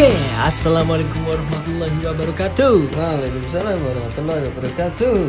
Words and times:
Oke, 0.00 0.16
assalamualaikum 0.40 1.28
warahmatullahi 1.28 1.92
wabarakatuh. 2.00 2.88
Waalaikumsalam 2.96 3.76
warahmatullahi 3.84 4.48
wabarakatuh. 4.48 5.28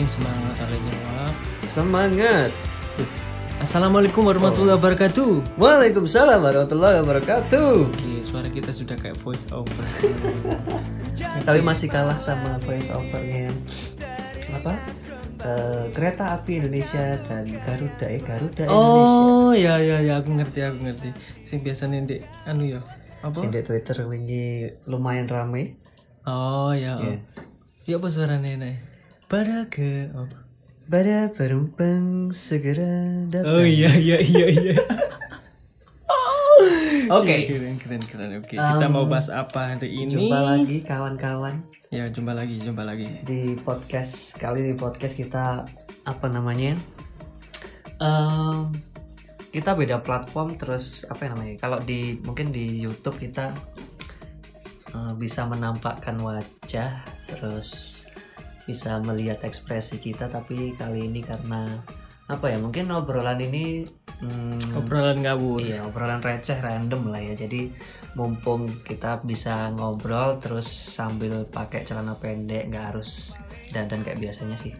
Sing 0.00 0.08
semangat 0.08 0.56
Wak. 0.56 1.32
Semangat. 1.68 2.50
Assalamualaikum 3.60 4.24
warahmatullahi 4.24 4.80
wabarakatuh. 4.80 5.60
Waalaikumsalam 5.60 6.40
warahmatullahi 6.40 7.04
wabarakatuh. 7.04 7.72
Oke, 7.92 8.24
suara 8.24 8.48
kita 8.48 8.72
sudah 8.72 8.96
kayak 8.96 9.20
voice 9.20 9.44
over. 9.52 9.84
Tapi 11.44 11.60
masih 11.60 11.92
kalah 11.92 12.16
sama 12.24 12.56
voice 12.64 12.88
overnya 12.88 13.52
apa? 14.48 14.80
Eh, 15.44 15.92
kereta 15.92 16.32
api 16.40 16.56
Indonesia 16.56 17.20
dan 17.28 17.52
Garuda 17.60 18.08
eh 18.08 18.24
Garuda 18.24 18.64
Indonesia. 18.64 19.12
oh, 19.12 19.52
ya 19.52 19.76
ya 19.76 20.00
ya, 20.00 20.24
aku 20.24 20.32
ngerti, 20.32 20.64
aku 20.64 20.88
ngerti. 20.88 21.12
Sing 21.44 21.60
biasa 21.60 21.84
ndek 21.92 22.24
anu 22.48 22.64
ya. 22.64 23.03
Apa? 23.24 23.40
Sing 23.40 23.48
di 23.48 23.64
Twitter 23.64 23.96
ini 24.12 24.68
lumayan 24.84 25.24
ramai. 25.24 25.80
Oh, 26.28 26.76
ya. 26.76 27.00
Oh. 27.00 27.16
Ya 27.84 27.96
apa 27.96 28.08
suaranya 28.08 28.52
nih? 28.60 28.76
Pada 29.24 29.64
ke 29.72 30.12
oh. 30.12 30.28
Pada 30.84 31.32
perumpang 31.32 32.28
segera 32.36 33.24
datang. 33.32 33.60
Oh 33.60 33.64
iya 33.64 33.88
iya 33.96 34.20
iya 34.20 34.46
iya. 34.52 34.76
Oke. 37.12 37.48
Keren 37.48 37.76
keren 37.76 38.02
keren. 38.04 38.30
Oke, 38.40 38.56
kita 38.56 38.86
mau 38.88 39.04
bahas 39.04 39.28
apa 39.28 39.76
hari 39.76 39.92
ini? 39.92 40.28
Jumpa 40.28 40.38
lagi 40.40 40.80
kawan-kawan 40.80 41.60
Ya, 41.92 42.08
jumpa 42.10 42.34
lagi, 42.34 42.58
jumpa 42.58 42.82
lagi. 42.82 43.06
di 43.22 43.54
podcast 43.54 44.34
kali 44.40 44.66
ini 44.66 44.74
podcast 44.74 45.14
kita 45.14 45.62
apa 46.02 46.26
namanya 46.26 46.74
Em, 48.02 48.74
kita 49.54 49.78
beda 49.78 50.02
platform 50.02 50.58
terus 50.58 51.06
apa 51.06 51.24
ya 51.24 51.28
namanya 51.30 51.54
kalau 51.62 51.78
di 51.78 52.18
mungkin 52.26 52.50
di 52.50 52.82
YouTube 52.82 53.22
kita 53.22 53.54
eh, 54.90 55.12
bisa 55.14 55.46
menampakkan 55.46 56.18
wajah 56.18 57.06
terus 57.30 58.02
bisa 58.66 58.98
melihat 59.06 59.38
ekspresi 59.46 60.02
kita 60.02 60.26
tapi 60.26 60.74
kali 60.74 61.06
ini 61.06 61.22
karena 61.22 61.78
apa 62.26 62.50
ya 62.50 62.58
mungkin 62.58 62.90
obrolan 62.90 63.38
ini 63.38 63.84
hmm, 64.24 64.80
Obrolan 64.80 65.20
ngawur. 65.20 65.60
Iya 65.60 65.84
obrolan 65.84 66.24
receh 66.24 66.56
random 66.58 67.12
lah 67.12 67.20
ya 67.20 67.36
jadi 67.36 67.68
mumpung 68.16 68.66
kita 68.82 69.20
bisa 69.22 69.70
ngobrol 69.76 70.40
terus 70.42 70.66
sambil 70.66 71.46
pakai 71.46 71.84
celana 71.86 72.16
pendek 72.16 72.72
nggak 72.72 72.96
harus 72.96 73.38
dandan 73.74 74.06
kayak 74.06 74.22
biasanya 74.22 74.54
sih 74.54 74.70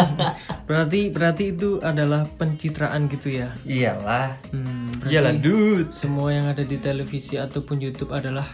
Berarti 0.68 1.12
berarti 1.12 1.52
itu 1.52 1.76
adalah 1.84 2.24
pencitraan 2.24 3.06
gitu 3.12 3.28
ya. 3.28 3.52
iyalah 3.68 4.40
Hmm, 4.50 4.88
berarti 5.04 5.38
dude 5.38 5.92
semua 5.92 6.32
yang 6.32 6.48
ada 6.48 6.64
di 6.64 6.80
televisi 6.80 7.36
ataupun 7.36 7.76
YouTube 7.78 8.16
adalah 8.16 8.46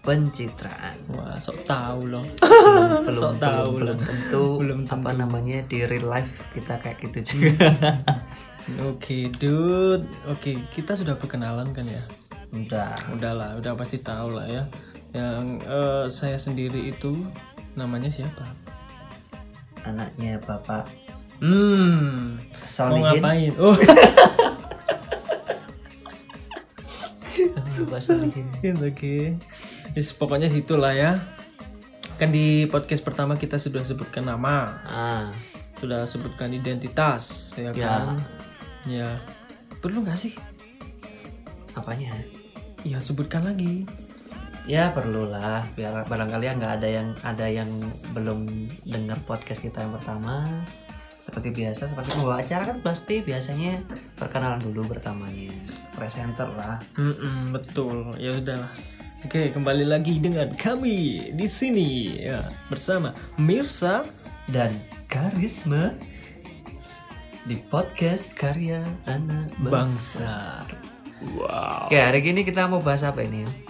pencitraan 0.00 0.96
wah 1.12 1.36
sok 1.36 1.66
tahu 1.68 2.08
loh. 2.08 2.24
belum 2.40 3.04
belum 3.04 3.20
Sok 3.20 3.34
tahu 3.36 3.68
belum, 3.76 3.76
belum 3.76 3.98
tentu 4.00 4.44
Belum 4.62 4.80
apa 4.88 5.10
namanya 5.12 5.58
di 5.68 5.84
real 5.84 6.08
life 6.08 6.48
kita 6.56 6.80
kayak 6.80 6.96
gitu 7.04 7.36
juga 7.36 7.68
Oke, 8.86 9.26
dude. 9.34 10.06
Oke, 10.30 10.54
kita 10.70 10.94
sudah 10.94 11.18
perkenalan 11.18 11.74
kan 11.74 11.82
ya? 11.82 11.98
udah 12.54 12.94
Udahlah, 13.14 13.58
udah 13.58 13.72
pasti 13.74 13.98
tahu 13.98 14.38
lah 14.38 14.46
ya. 14.46 14.62
Yang 15.10 15.42
eh, 15.66 16.04
saya 16.06 16.38
sendiri 16.38 16.86
itu 16.86 17.18
namanya 17.74 18.06
siapa? 18.06 18.46
Anaknya 19.82 20.40
bapak. 20.40 20.84
Hmm, 21.40 22.36
mau 22.36 22.66
Solihin 22.68 23.00
ngapain? 23.16 23.52
Oh, 23.56 23.72
oke. 28.82 29.14
Yes, 29.90 30.12
pokoknya 30.12 30.46
situlah 30.46 30.92
ya. 30.92 31.16
Kan 32.16 32.30
di 32.30 32.68
podcast 32.68 33.00
pertama 33.00 33.34
kita 33.34 33.56
sudah 33.56 33.80
sebutkan 33.80 34.28
nama. 34.28 34.84
ah. 34.84 35.24
Sudah 35.80 36.04
sebutkan 36.04 36.52
identitas 36.52 37.56
ya 37.56 37.72
Ya. 37.72 37.88
kan? 38.04 38.06
Ya. 38.84 39.08
Perlu 39.80 40.04
nggak 40.04 40.18
sih? 40.18 40.36
Apanya? 41.72 42.12
Ya 42.84 43.00
sebutkan 43.00 43.44
lagi 43.44 43.88
Ya 44.70 44.94
perlulah. 44.94 45.66
Biar 45.74 46.06
barangkali 46.06 46.46
ya 46.46 46.54
nggak 46.54 46.74
ada 46.78 46.86
yang 46.86 47.08
ada 47.26 47.46
yang 47.50 47.66
belum 48.14 48.46
dengar 48.86 49.18
podcast 49.26 49.66
kita 49.66 49.82
yang 49.82 49.98
pertama. 49.98 50.46
Seperti 51.18 51.50
biasa 51.50 51.90
seperti 51.90 52.14
pembawa 52.14 52.38
acara 52.38 52.62
kan 52.70 52.78
pasti 52.78 53.18
biasanya 53.18 53.82
perkenalan 54.14 54.62
dulu 54.62 54.86
pertamanya 54.86 55.50
presenter 55.98 56.46
lah. 56.54 56.78
Mm-mm, 56.94 57.50
betul. 57.50 58.14
Ya 58.14 58.38
udahlah. 58.38 58.70
Oke 59.26 59.50
kembali 59.50 59.90
lagi 59.90 60.22
dengan 60.22 60.54
kami 60.54 61.34
di 61.34 61.50
sini 61.50 62.22
ya 62.30 62.46
bersama 62.70 63.10
Mirsa 63.42 64.06
dan 64.54 64.78
karisma 65.10 65.98
di 67.42 67.58
podcast 67.58 68.38
karya 68.38 68.86
anak 69.10 69.50
bangsa. 69.66 69.66
bangsa. 69.66 70.34
Wow. 71.34 71.90
Oke 71.90 71.98
hari 71.98 72.22
ini 72.22 72.46
kita 72.46 72.70
mau 72.70 72.78
bahas 72.78 73.02
apa 73.02 73.26
ini? 73.26 73.69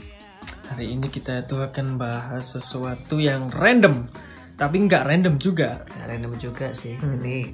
Hari 0.71 0.95
ini 0.95 1.07
kita 1.07 1.43
itu 1.43 1.59
akan 1.59 1.99
bahas 1.99 2.55
sesuatu 2.55 3.19
yang 3.19 3.51
random 3.51 4.07
tapi 4.55 4.77
nggak 4.87 5.03
random 5.03 5.35
juga 5.37 5.83
Nggak 5.89 6.07
random 6.07 6.33
juga 6.39 6.67
sih 6.71 6.95
ini 6.97 7.53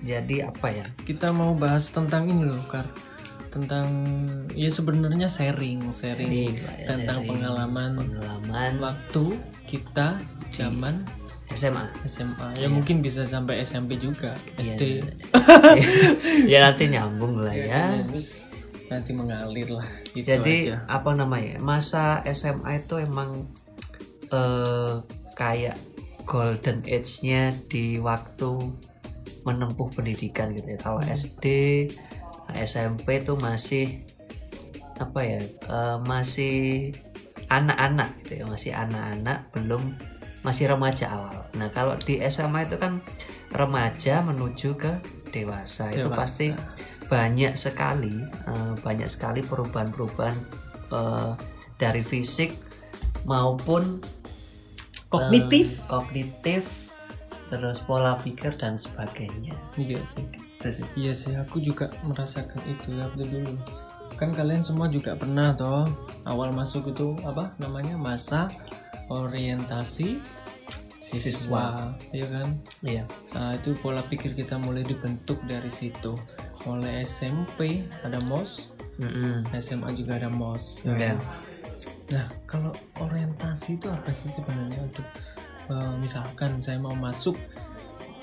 jadi 0.00 0.48
apa 0.48 0.68
ya? 0.72 0.86
kita 1.04 1.28
mau 1.30 1.52
bahas 1.52 1.92
tentang 1.92 2.26
ini 2.26 2.48
loh 2.48 2.64
kar 2.66 2.84
tentang 3.50 3.90
ya 4.54 4.70
sebenarnya 4.70 5.26
sharing 5.26 5.90
sharing, 5.90 6.30
Sharing 6.30 6.54
ya, 6.54 6.86
tentang 6.86 7.18
sharing. 7.22 7.30
pengalaman 7.34 7.90
Pengalaman 7.98 8.72
waktu 8.78 9.24
kita 9.66 10.22
zaman 10.50 11.02
SMA. 11.50 11.82
SMA 12.06 12.48
ya 12.56 12.70
mungkin 12.70 13.02
bisa 13.02 13.26
sampai 13.26 13.60
SMP 13.60 13.98
juga 13.98 14.38
SD 14.54 15.02
ya 16.52 16.62
nanti 16.62 16.86
nyambung 16.86 17.42
lah 17.42 17.50
ya. 17.50 18.06
Terus 18.06 18.46
nanti 18.90 19.14
mengalir 19.14 19.70
lah 19.70 19.86
gitu 20.10 20.26
Jadi 20.26 20.74
aja. 20.74 20.82
apa 20.90 21.14
namanya 21.14 21.62
masa 21.62 22.20
SMA 22.26 22.82
itu 22.82 22.98
emang 22.98 23.46
eh, 24.34 24.94
kayak 25.38 25.78
golden 26.26 26.82
age-nya 26.84 27.54
di 27.70 27.96
waktu 28.02 28.50
menempuh 29.46 29.88
pendidikan 29.94 30.52
gitu 30.52 30.74
ya. 30.74 30.78
Kalau 30.78 31.00
SD, 31.00 31.44
SMP 32.52 33.22
itu 33.24 33.34
masih 33.38 34.04
apa 35.00 35.20
ya 35.24 35.40
eh, 35.46 35.96
masih 36.04 36.90
anak-anak 37.50 38.14
gitu 38.22 38.42
ya 38.42 38.44
masih 38.46 38.70
anak-anak 38.74 39.38
belum 39.50 39.82
masih 40.42 40.70
remaja 40.70 41.06
awal. 41.10 41.46
Nah 41.58 41.70
kalau 41.70 41.94
di 41.98 42.18
SMA 42.26 42.66
itu 42.68 42.76
kan 42.78 42.98
remaja 43.50 44.22
menuju 44.22 44.78
ke 44.78 44.92
dewasa, 45.30 45.90
itu 45.90 46.06
Dewasa. 46.06 46.18
pasti 46.18 46.46
banyak 47.10 47.58
sekali 47.58 48.22
eh, 48.24 48.74
banyak 48.80 49.10
sekali 49.10 49.42
perubahan-perubahan 49.42 50.36
eh, 50.94 51.32
dari 51.74 52.06
fisik 52.06 52.54
maupun 53.26 53.98
kognitif. 55.10 55.82
eh, 55.82 55.88
kognitif 55.90 56.64
terus 57.50 57.82
pola 57.82 58.14
pikir 58.14 58.54
dan 58.54 58.78
sebagainya. 58.78 59.58
Iya 59.74 59.98
sih. 60.06 60.22
Iya 60.94 61.12
sih 61.16 61.34
aku 61.34 61.58
juga 61.58 61.90
merasakan 62.06 62.62
itu 62.70 62.94
ya 62.94 63.10
dulu. 63.18 63.58
Kan 64.14 64.30
kalian 64.30 64.62
semua 64.62 64.86
juga 64.86 65.18
pernah 65.18 65.50
toh 65.58 65.90
awal 66.28 66.54
masuk 66.54 66.94
itu 66.94 67.18
apa 67.26 67.50
namanya 67.58 67.98
masa 67.98 68.46
orientasi 69.10 70.22
siswa, 71.00 71.90
ya 72.14 72.26
kan? 72.30 72.54
Iya. 72.86 73.02
Nah, 73.34 73.58
itu 73.58 73.74
pola 73.82 74.04
pikir 74.06 74.36
kita 74.36 74.60
mulai 74.62 74.86
dibentuk 74.86 75.42
dari 75.48 75.72
situ. 75.72 76.14
Mulai 76.68 77.02
SMP 77.04 77.88
ada 78.04 78.20
MOS, 78.28 78.68
Mm-mm. 79.00 79.48
SMA 79.56 79.96
juga 79.96 80.20
ada 80.20 80.28
MOS. 80.28 80.84
ya? 80.84 81.16
Nah, 82.10 82.26
kalau 82.44 82.74
orientasi 83.00 83.80
itu 83.80 83.88
apa 83.88 84.10
sih 84.12 84.28
sebenarnya 84.28 84.80
untuk 84.84 85.06
eh, 85.72 85.94
misalkan 86.02 86.60
saya 86.60 86.76
mau 86.76 86.92
masuk 86.92 87.38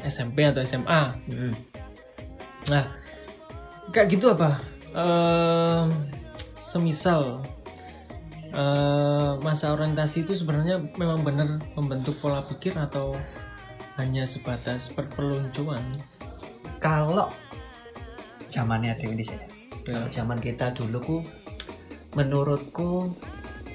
SMP 0.05 0.45
atau 0.45 0.61
SMA. 0.61 1.01
Mm-mm. 1.31 1.53
Nah, 2.69 2.85
kayak 3.89 4.07
gitu 4.13 4.29
apa? 4.29 4.61
Ehm, 4.93 5.89
semisal 6.53 7.41
eh, 8.53 9.31
masa 9.41 9.73
orientasi 9.73 10.29
itu 10.29 10.37
sebenarnya 10.37 10.77
memang 10.99 11.25
benar 11.25 11.57
membentuk 11.73 12.13
pola 12.21 12.45
pikir 12.45 12.77
atau 12.77 13.17
hanya 13.97 14.29
sebatas 14.29 14.93
perpeloncoan? 14.93 15.81
kalau 16.77 17.29
zamannya 18.47 18.95
Dewi 18.97 19.15
di 19.19 19.25
sini. 19.25 19.45
Ya. 19.87 20.03
kalau 20.03 20.09
zaman 20.11 20.39
kita 20.43 20.75
dulu 20.75 20.99
ku 20.99 21.17
menurutku 22.19 23.15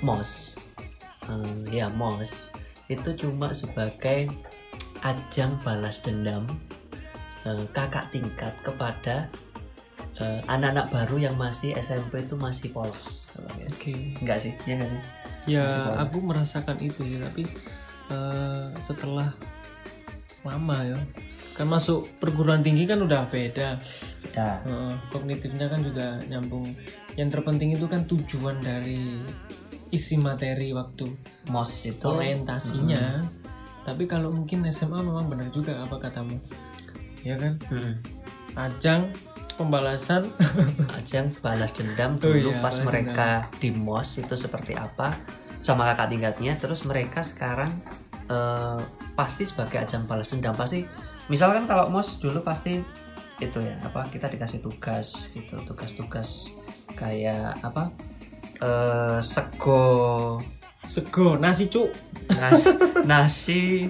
mos 0.05 0.61
eh, 1.25 1.57
ya 1.73 1.89
mos 1.89 2.53
itu 2.93 3.17
cuma 3.17 3.57
sebagai 3.57 4.29
ajang 5.01 5.57
balas 5.65 6.05
dendam 6.05 6.45
eh, 7.49 7.65
kakak 7.73 8.13
tingkat 8.13 8.53
kepada 8.61 9.33
eh, 10.21 10.41
anak-anak 10.53 10.93
baru 10.93 11.33
yang 11.33 11.37
masih 11.41 11.73
SMP 11.81 12.29
itu 12.29 12.37
masih 12.37 12.69
polos. 12.69 13.33
Oke. 13.73 14.13
enggak 14.21 14.37
sih? 14.37 14.53
Ya 14.69 14.77
enggak 14.77 14.91
sih? 14.93 15.01
Ya 15.49 15.65
aku 15.97 16.21
merasakan 16.21 16.77
itu 16.85 17.09
sih 17.09 17.17
tapi 17.17 17.49
eh, 18.13 18.69
setelah 18.85 19.33
lama 20.43 20.79
ya 20.83 20.99
kan 21.55 21.71
masuk 21.71 22.09
perguruan 22.19 22.65
tinggi 22.65 22.83
kan 22.89 22.99
udah 22.99 23.29
beda 23.31 23.79
ya. 24.33 24.61
Heeh, 24.65 24.93
kognitifnya 25.13 25.67
kan 25.69 25.81
juga 25.85 26.19
nyambung. 26.29 26.73
Yang 27.15 27.29
terpenting 27.39 27.77
itu 27.77 27.87
kan 27.87 28.05
tujuan 28.09 28.59
dari 28.65 29.23
isi 29.93 30.17
materi 30.17 30.73
waktu. 30.73 31.13
Mos 31.53 31.85
itu. 31.85 32.09
Orientasinya. 32.09 33.21
Tapi 33.83 34.09
kalau 34.09 34.33
mungkin 34.33 34.65
SMA 34.73 35.05
memang 35.05 35.29
benar 35.29 35.53
juga 35.53 35.85
apa 35.85 36.01
katamu? 36.01 36.41
Ya 37.23 37.39
kan? 37.39 37.61
Mm. 37.71 37.95
ajang 38.53 39.09
pembalasan. 39.57 40.29
Ajang 40.99 41.33
balas 41.41 41.73
dendam 41.73 42.21
Oh 42.21 42.29
dulu 42.29 42.53
iya, 42.53 42.61
pas 42.61 42.77
mereka 42.85 43.49
di 43.61 43.73
mos 43.73 44.21
itu 44.21 44.33
seperti 44.37 44.77
apa 44.77 45.17
sama 45.61 45.89
kakak 45.93 46.13
tingkatnya. 46.13 46.53
Terus 46.57 46.85
mereka 46.85 47.25
sekarang 47.25 47.73
eh, 48.29 48.81
pasti 49.17 49.49
sebagai 49.49 49.81
ajang 49.81 50.05
balas 50.09 50.29
dendam 50.33 50.57
pasti 50.57 50.85
misalkan 51.29 51.69
kalau 51.69 51.89
mos 51.93 52.19
dulu 52.21 52.43
pasti 52.45 52.81
itu 53.49 53.59
ya. 53.63 53.75
Apa 53.83 54.07
kita 54.11 54.31
dikasih 54.31 54.63
tugas 54.63 55.33
gitu 55.35 55.59
tugas-tugas 55.67 56.55
kayak 56.95 57.59
apa 57.63 57.91
eh, 58.63 59.19
sego. 59.23 60.39
Sego 60.83 61.39
nasi 61.39 61.71
cuk. 61.71 61.91
Nas, 62.39 62.67
nasi 63.11 63.87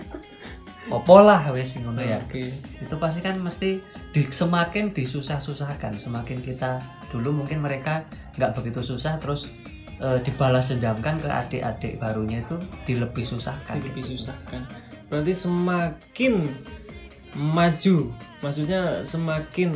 opo 0.92 1.24
lah 1.24 1.52
wes 1.52 1.76
ngono 1.80 2.00
ya. 2.04 2.20
Itu 2.80 2.96
pasti 3.00 3.20
kan 3.24 3.40
mesti 3.40 3.80
di, 4.12 4.22
semakin 4.28 4.92
disusah-susahkan 4.92 5.96
semakin 5.96 6.38
kita 6.44 6.82
dulu 7.08 7.44
mungkin 7.44 7.64
mereka 7.64 8.04
nggak 8.36 8.56
begitu 8.56 8.80
susah 8.84 9.16
terus 9.16 9.48
eh, 10.00 10.18
dibalas 10.24 10.68
dendamkan 10.68 11.20
ke 11.20 11.28
adik-adik 11.28 11.96
barunya 11.96 12.44
itu 12.44 12.56
dilebih 12.84 13.24
susahkan 13.24 13.80
lebih 13.80 14.04
gitu. 14.04 14.20
susahkan. 14.20 14.64
Berarti 15.12 15.32
semakin 15.36 16.32
maju. 17.34 18.10
Maksudnya 18.38 19.00
semakin 19.00 19.72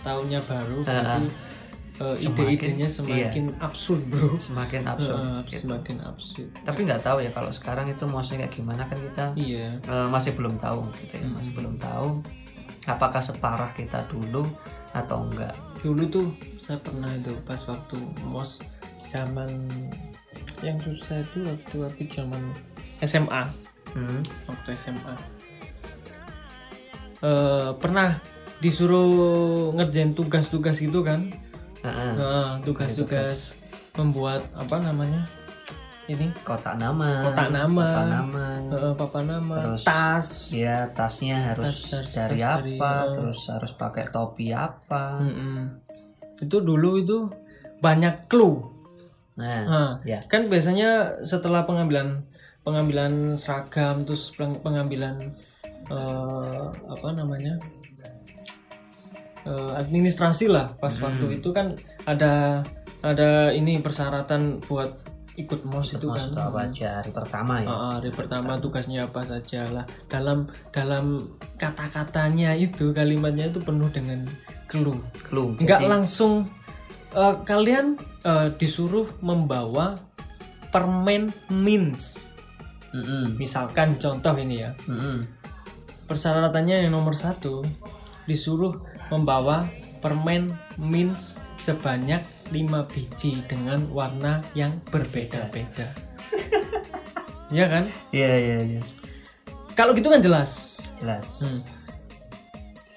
tahunnya 0.00 0.40
baru 0.42 0.80
berarti 0.80 1.28
eh, 2.00 2.16
Semakin- 2.16 2.48
ide-idenya 2.48 2.88
semakin 2.88 3.44
absurd 3.60 4.02
bro. 4.08 4.32
Semakin 4.40 4.82
absurd 4.88 5.20
gitu. 5.46 5.68
semakin 5.68 5.96
absurd. 6.00 6.48
Tapi 6.64 6.80
nggak 6.82 7.02
tahu 7.02 7.20
ya 7.20 7.30
kalau 7.30 7.50
sekarang 7.50 7.84
itu 7.86 8.04
maksudnya 8.04 8.48
kayak 8.48 8.54
gimana 8.54 8.82
kan 8.84 8.96
kita 8.96 9.24
iya. 9.36 9.68
eh, 9.80 10.08
masih 10.08 10.32
belum 10.32 10.56
tahu 10.56 10.80
gitu 10.98 11.14
ya 11.14 11.28
masih 11.28 11.52
belum 11.52 11.76
tahu 11.76 12.24
apakah 12.88 13.20
separah 13.20 13.70
kita 13.72 14.00
dulu 14.08 14.48
atau 14.90 15.28
enggak. 15.28 15.52
Dulu 15.78 16.02
tuh 16.08 16.26
saya 16.56 16.80
pernah 16.80 17.12
itu 17.12 17.36
pas 17.44 17.60
waktu 17.68 17.96
mos 18.24 18.64
zaman 19.06 19.52
yang 20.60 20.80
susah 20.80 21.20
itu 21.20 21.44
waktu 21.44 21.76
aku 21.84 22.02
zaman 22.08 22.40
SMA 23.00 23.44
Hmm. 23.90 24.22
waktu 24.46 24.70
SMA 24.72 25.18
Eh, 27.20 27.70
pernah 27.76 28.16
disuruh 28.58 29.72
ngerjain 29.72 30.12
tugas-tugas 30.12 30.76
gitu 30.76 31.00
kan? 31.00 31.28
Tugas-tugas 32.60 33.56
membuat 33.94 34.44
apa 34.52 34.76
namanya 34.78 35.24
ini? 36.06 36.32
Kotak 36.42 36.76
nama. 36.76 37.28
Kotak 37.28 37.48
nama. 37.52 37.84
kotak 37.86 38.06
nama. 38.08 38.44
Eh, 38.72 38.92
papa 38.96 39.20
nama. 39.22 39.54
Terus, 39.62 39.82
tas. 39.84 40.28
ya 40.50 40.88
tasnya 40.90 41.52
harus 41.52 41.86
Tas- 41.86 41.88
tas- 41.88 42.14
dari 42.14 42.40
tas 42.40 42.58
apa 42.58 42.92
dari, 43.06 43.14
terus 43.14 43.40
harus 43.48 43.72
pakai 43.74 44.04
topi 44.08 44.50
apa. 44.50 45.20
Mm-mm. 45.20 45.56
itu 46.40 46.56
dulu 46.56 46.96
itu 46.96 47.28
banyak 47.78 48.24
clue. 48.24 48.64
Nah 49.36 49.60
Nah, 49.68 49.90
ya 50.02 50.24
kan 50.24 50.48
biasanya 50.48 51.20
setelah 51.20 51.68
pengambilan 51.68 52.24
pengambilan 52.60 53.36
seragam 53.36 54.04
terus 54.04 54.32
peng- 54.32 54.56
pengambilan 54.56 55.20
eh, 55.90 56.64
apa 56.70 57.08
namanya? 57.12 57.58
Eh, 59.40 59.72
administrasi 59.80 60.52
lah 60.52 60.68
pas 60.76 60.92
waktu 61.00 61.40
itu 61.40 61.48
kan 61.50 61.72
ada 62.04 62.60
ada 63.00 63.48
ini 63.56 63.80
persyaratan 63.80 64.60
buat 64.68 64.92
ikut 65.40 65.64
mos 65.64 65.96
itu 65.96 66.04
Mas 66.04 66.28
kan. 66.28 66.52
apa 66.52 66.68
aja? 66.68 67.00
Hari 67.00 67.10
pertama 67.16 67.64
ya? 67.64 67.68
Ah, 67.72 67.92
hari 67.96 68.12
pertama 68.12 68.60
tugasnya 68.60 69.08
apa 69.08 69.24
saja 69.24 69.64
lah. 69.72 69.84
Dalam 70.12 70.44
dalam 70.68 71.24
kata-katanya 71.56 72.52
itu 72.52 72.92
kalimatnya 72.92 73.48
itu 73.48 73.64
penuh 73.64 73.88
dengan 73.88 74.28
clue 74.68 75.00
clue 75.26 75.56
nggak 75.58 75.80
Jadi, 75.82 75.90
langsung 75.90 76.44
eh, 77.16 77.36
kalian 77.48 77.96
eh, 78.22 78.48
disuruh 78.60 79.08
membawa 79.24 79.96
permen 80.70 81.34
mince 81.50 82.30
mm-mm, 82.94 83.34
misalkan 83.40 83.98
contoh 83.98 84.34
ini 84.38 84.62
ya. 84.62 84.70
Mm-mm. 84.86 85.39
Persyaratannya 86.10 86.82
yang 86.82 86.90
nomor 86.90 87.14
satu. 87.14 87.62
Disuruh 88.26 88.82
membawa 89.14 89.62
permen 90.02 90.50
mince 90.74 91.38
sebanyak 91.62 92.26
5 92.50 92.90
biji 92.90 93.46
dengan 93.46 93.86
warna 93.94 94.42
yang 94.58 94.82
berbeda-beda. 94.90 95.86
Ya 97.50 97.66
kan? 97.66 97.90
Iya 98.14 98.30
iya 98.38 98.58
iya. 98.62 98.82
Kalau 99.74 99.90
gitu 99.90 100.06
kan 100.06 100.22
jelas. 100.22 100.78
Jelas. 101.02 101.42
Hmm. 101.42 101.62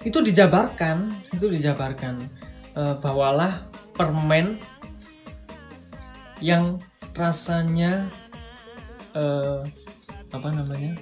itu 0.06 0.20
dijabarkan 0.22 1.10
itu 1.34 1.50
dijabarkan 1.50 2.30
Eh, 2.74 2.96
bawalah 2.98 3.70
permen 3.94 4.58
yang 6.42 6.82
rasanya 7.14 8.10
eh, 9.14 9.62
apa 10.34 10.50
namanya 10.50 10.98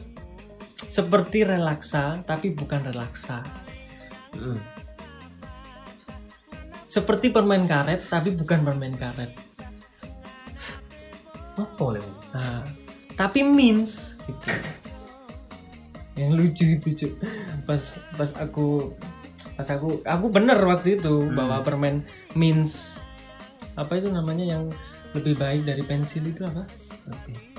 seperti 0.91 1.47
relaksa 1.47 2.19
tapi 2.27 2.51
bukan 2.51 2.83
relaksa. 2.91 3.39
Mm-mm. 4.35 4.59
seperti 6.91 7.31
permen 7.31 7.63
karet 7.67 8.03
tapi 8.03 8.35
bukan 8.35 8.67
permen 8.67 8.91
karet. 8.99 9.31
Apa 11.55 11.83
lho 11.95 12.03
nah, 12.35 12.67
tapi 13.15 13.47
mince 13.47 14.19
gitu. 14.27 14.43
Yang 16.19 16.31
lucu 16.36 16.65
itu 16.75 16.89
cuy 17.00 17.12
pas 17.63 17.83
pas 18.19 18.31
aku 18.36 18.91
pas 19.55 19.67
aku 19.71 20.03
aku 20.03 20.25
bener 20.27 20.60
waktu 20.60 21.00
itu 21.00 21.31
bawa 21.31 21.63
permen 21.63 22.03
mince 22.36 23.00
apa 23.79 23.95
itu 23.95 24.12
namanya 24.12 24.43
yang 24.43 24.67
lebih 25.15 25.39
baik 25.39 25.63
dari 25.63 25.83
pensil 25.88 26.27
itu 26.27 26.43
apa? 26.43 26.67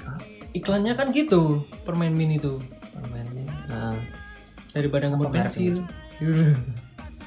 Ah, 0.05 0.21
iklannya 0.53 0.93
kan 0.93 1.09
gitu 1.17 1.65
permen 1.89 2.13
min 2.13 2.37
itu 2.37 2.61
daripada 4.73 5.11
mereknya? 5.13 5.47
pensil. 5.49 5.77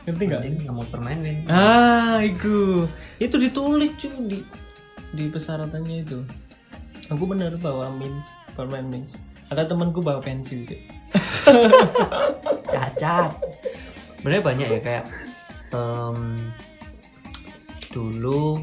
ngerti 0.05 0.23
nggak? 0.29 0.41
Permen 0.93 1.17
Win. 1.25 1.37
ah 1.49 2.21
itu 2.21 2.85
itu 3.17 3.35
ditulis 3.41 3.89
cuy 3.97 4.13
di 4.29 4.39
di 5.15 5.25
persyaratannya 5.29 5.95
itu. 6.05 6.19
Aku 7.09 7.25
bener 7.25 7.53
bawa 7.57 7.89
mince 7.97 8.37
permen 8.53 8.89
mince 8.89 9.17
ada 9.49 9.65
temanku 9.65 10.01
bawa 10.01 10.21
pensil 10.21 10.65
cuy 10.65 10.81
cacat. 12.73 13.31
Sebenarnya 14.21 14.43
banyak 14.45 14.67
ya 14.69 14.79
kayak 14.81 15.05
em, 15.73 16.49
dulu 17.93 18.61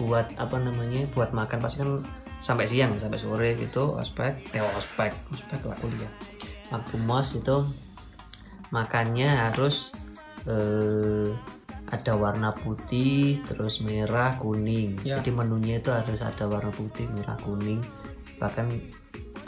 buat 0.00 0.26
apa 0.40 0.56
namanya 0.56 1.04
buat 1.12 1.34
makan 1.36 1.60
pasti 1.60 1.84
kan 1.84 2.00
sampai 2.40 2.64
siang 2.64 2.96
sampai 2.96 3.20
sore 3.20 3.52
gitu 3.60 4.00
ospek 4.00 4.32
eh 4.56 4.64
ospek 4.64 5.12
ospek 5.28 5.60
lah 5.60 5.76
kuliah 5.76 6.08
waktu 6.70 6.94
mos 7.02 7.34
itu 7.34 7.66
makannya 8.70 9.26
harus 9.50 9.90
eh, 10.46 11.34
ada 11.90 12.14
warna 12.14 12.54
putih 12.54 13.42
terus 13.42 13.82
merah 13.82 14.38
kuning 14.38 14.94
Ya. 15.02 15.18
jadi 15.18 15.34
menunya 15.34 15.82
itu 15.82 15.90
harus 15.90 16.22
ada 16.22 16.46
warna 16.46 16.70
putih 16.70 17.10
merah 17.10 17.34
kuning 17.42 17.82
bahkan 18.38 18.70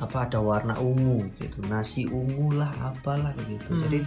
apa 0.02 0.26
ada 0.26 0.42
warna 0.42 0.74
ungu 0.82 1.30
gitu 1.38 1.62
nasi 1.70 2.10
ungu 2.10 2.58
lah 2.58 2.70
apalah 2.82 3.30
gitu 3.46 3.70
Hmm. 3.70 3.82
jadi 3.86 3.98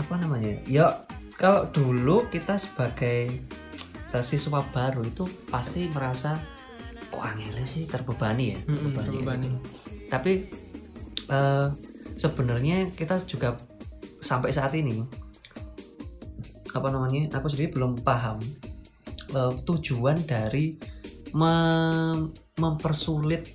apa 0.00 0.14
namanya 0.16 0.56
ya 0.64 1.04
kalau 1.36 1.68
dulu 1.68 2.24
kita 2.32 2.56
sebagai 2.56 3.28
siswa 4.24 4.64
baru 4.72 5.04
itu 5.04 5.28
pasti 5.52 5.92
merasa 5.92 6.40
kok 7.12 7.24
sih 7.62 7.84
terbebani 7.84 8.44
ya 8.56 8.58
Mm-mm, 8.64 8.90
terbebani. 8.96 9.46
gitu. 9.52 9.58
tapi 10.08 10.32
eh, 11.28 11.66
sebenarnya 12.18 12.90
kita 12.92 13.22
juga 13.24 13.54
sampai 14.18 14.50
saat 14.50 14.74
ini 14.74 15.06
apa 16.68 16.88
namanya 16.90 17.32
aku 17.32 17.48
sendiri 17.48 17.72
belum 17.72 18.02
paham 18.02 18.42
eh, 19.30 19.52
tujuan 19.62 20.26
dari 20.26 20.76
mem- 21.32 22.28
mempersulit 22.56 23.54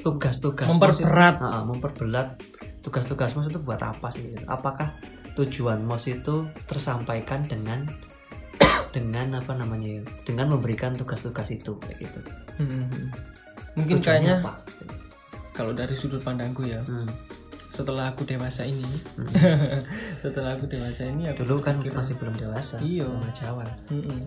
tugas-tugas 0.00 0.68
Memperberat. 0.70 1.34
Ah, 1.40 1.62
memperberat 1.62 2.36
tugas-tugas 2.80 3.36
mos 3.36 3.46
itu 3.46 3.60
buat 3.60 3.80
apa 3.80 4.08
sih 4.08 4.32
apakah 4.46 4.96
tujuan 5.36 5.84
mos 5.84 6.08
itu 6.08 6.48
tersampaikan 6.64 7.44
dengan 7.44 7.84
dengan 8.90 9.36
apa 9.36 9.52
namanya 9.54 10.00
ya 10.00 10.02
dengan 10.24 10.50
memberikan 10.50 10.96
tugas-tugas 10.96 11.48
itu 11.50 11.76
kayak 11.78 11.98
gitu 12.00 12.20
Hmm. 12.60 13.08
mungkin 13.72 14.00
Tujuannya 14.00 14.04
kayaknya 14.04 14.34
apa? 14.42 14.52
kalau 15.52 15.72
dari 15.72 15.92
sudut 15.92 16.20
pandangku 16.20 16.64
ya 16.64 16.80
Hmm. 16.82 17.08
Setelah 17.80 18.12
aku 18.12 18.22
dewasa 18.22 18.62
ini 18.62 18.84
setelah 20.22 20.54
aku 20.54 20.68
dewasa 20.68 21.08
ini 21.08 21.24
aku 21.26 21.42
dulu 21.42 21.60
kan 21.60 21.80
berpikir, 21.80 21.96
masih 21.96 22.14
belum 22.16 22.34
dewasa 22.36 22.76
Iya. 22.78 23.08
remaja 23.08 23.44
awal 23.48 23.68
Mm-mm. 23.88 24.20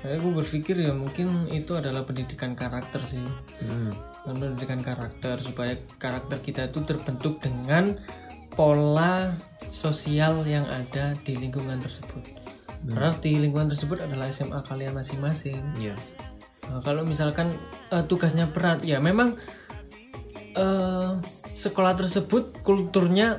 Kayak 0.00 0.16
aku 0.16 0.28
berpikir 0.32 0.80
ya 0.80 0.96
mungkin 0.96 1.28
itu 1.46 1.76
adalah 1.76 2.02
pendidikan 2.02 2.56
karakter 2.56 3.04
sih 3.04 3.20
Hmm. 3.60 3.92
pendidikan 4.24 4.80
karakter 4.80 5.36
supaya 5.38 5.76
karakter 5.96 6.40
kita 6.40 6.62
itu 6.66 6.80
terbentuk 6.82 7.36
dengan 7.38 8.00
pola 8.50 9.36
sosial 9.68 10.40
yang 10.42 10.64
ada 10.66 11.12
di 11.20 11.36
lingkungan 11.36 11.78
tersebut 11.78 12.24
karena 12.82 13.12
di 13.14 13.36
lingkungan 13.38 13.68
tersebut 13.68 14.00
adalah 14.00 14.28
SMA 14.28 14.60
kalian 14.62 14.92
masing-masing 14.92 15.60
Iya. 15.76 15.92
Nah, 16.64 16.80
kalau 16.80 17.02
misalkan 17.02 17.52
eh, 17.90 18.04
tugasnya 18.06 18.46
berat, 18.46 18.80
ya 18.80 18.96
memang 18.98 19.36
eh, 20.52 21.10
sekolah 21.52 21.94
tersebut 21.94 22.62
kulturnya 22.62 23.38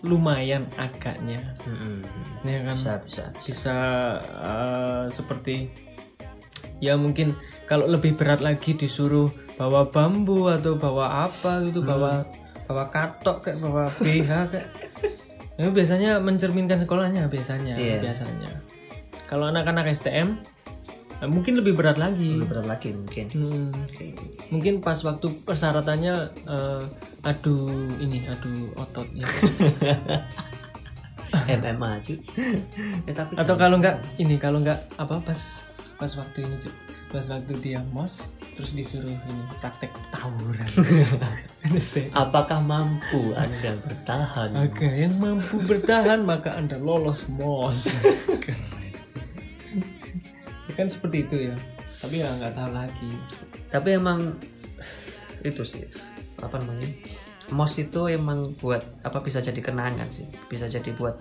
lumayan 0.00 0.62
agaknya, 0.76 1.42
Hmm. 1.66 2.06
ya 2.46 2.62
kan 2.62 2.74
bisa 2.74 2.92
bisa 3.02 3.24
bisa 3.42 3.76
eh, 4.22 5.04
seperti 5.10 5.66
ya 6.78 6.94
mungkin 6.94 7.34
kalau 7.66 7.90
lebih 7.90 8.14
berat 8.14 8.38
lagi 8.38 8.72
disuruh 8.72 9.26
bawa 9.58 9.90
bambu 9.90 10.46
atau 10.46 10.78
bawa 10.78 11.26
apa 11.26 11.66
gitu, 11.66 11.82
bawa 11.82 12.22
bawa 12.64 12.84
katok 12.88 13.42
kayak 13.42 13.58
bawa 13.58 13.90
BH 13.98 14.30
kayak 14.48 14.68
itu 15.58 15.70
biasanya 15.74 16.22
mencerminkan 16.22 16.78
sekolahnya 16.78 17.26
biasanya 17.26 17.74
Iya. 17.74 17.98
biasanya. 17.98 18.54
Kalau 19.26 19.50
anak-anak 19.50 19.90
STM 19.90 20.38
eh, 21.18 21.28
mungkin 21.28 21.58
lebih 21.58 21.74
berat 21.74 21.96
lagi. 21.96 22.36
lebih 22.36 22.48
berat 22.48 22.66
lagi 22.66 22.88
mungkin 22.92 23.26
Hmm, 23.30 23.70
mungkin 24.48 24.74
pas 24.78 24.98
waktu 25.00 25.26
persyaratannya 25.42 26.14
eh, 26.46 26.82
adu 27.22 27.56
ini 27.98 28.24
adu 28.26 28.70
otot 28.74 29.06
ya. 29.12 29.26
MMA 31.48 31.90
cuy 32.00 32.16
ya, 33.04 33.12
tapi 33.12 33.32
atau 33.36 33.54
kalau 33.54 33.76
enggak 33.76 34.00
ini 34.16 34.40
kalau 34.40 34.64
enggak 34.64 34.80
apa 34.96 35.20
pas 35.20 35.40
pas 35.96 36.08
waktu 36.16 36.40
ini 36.40 36.56
Cuk. 36.56 36.74
pas 37.08 37.24
waktu 37.28 37.52
dia 37.60 37.80
mos 37.92 38.32
terus 38.56 38.72
disuruh 38.72 39.12
ini 39.12 39.42
praktek 39.60 39.92
tawuran 40.08 40.68
apakah 42.16 42.58
mampu 42.60 43.36
anda 43.36 43.76
bertahan 43.80 44.50
Oke, 44.66 44.88
yang 44.88 45.20
mampu 45.20 45.60
bertahan 45.62 46.24
maka 46.24 46.56
anda 46.56 46.80
lolos 46.80 47.28
mos. 47.28 48.00
kan 50.78 50.86
seperti 50.86 51.26
itu 51.26 51.36
ya. 51.50 51.54
Tapi 51.82 52.22
ya 52.22 52.30
nggak 52.30 52.54
tahu 52.54 52.70
lagi. 52.70 53.10
Tapi 53.74 53.88
emang 53.98 54.38
itu 55.42 55.62
sih 55.66 55.82
apa 56.38 56.58
namanya 56.62 56.86
mos 57.50 57.74
itu 57.78 58.06
emang 58.06 58.54
buat 58.62 59.02
apa 59.02 59.18
bisa 59.26 59.42
jadi 59.42 59.58
kenangan 59.58 60.06
sih. 60.14 60.30
Bisa 60.46 60.70
jadi 60.70 60.94
buat 60.94 61.18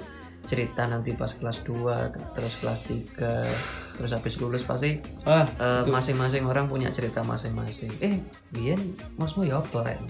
cerita 0.47 0.87
nanti 0.87 1.11
pas 1.11 1.33
kelas 1.33 1.65
2 1.65 2.37
terus 2.37 2.53
kelas 2.63 2.87
3 2.87 3.99
terus 3.99 4.11
habis 4.15 4.39
lulus 4.39 4.63
pasti 4.63 4.95
ah 5.27 5.43
masing-masing 5.83 6.47
orang 6.47 6.69
punya 6.69 6.93
cerita 6.93 7.25
masing-masing. 7.25 7.89
Eh 7.99 8.21
Bian 8.53 8.79
mosmu 9.17 9.43
ya 9.43 9.59
apa 9.59 9.81
Ren? 9.81 10.05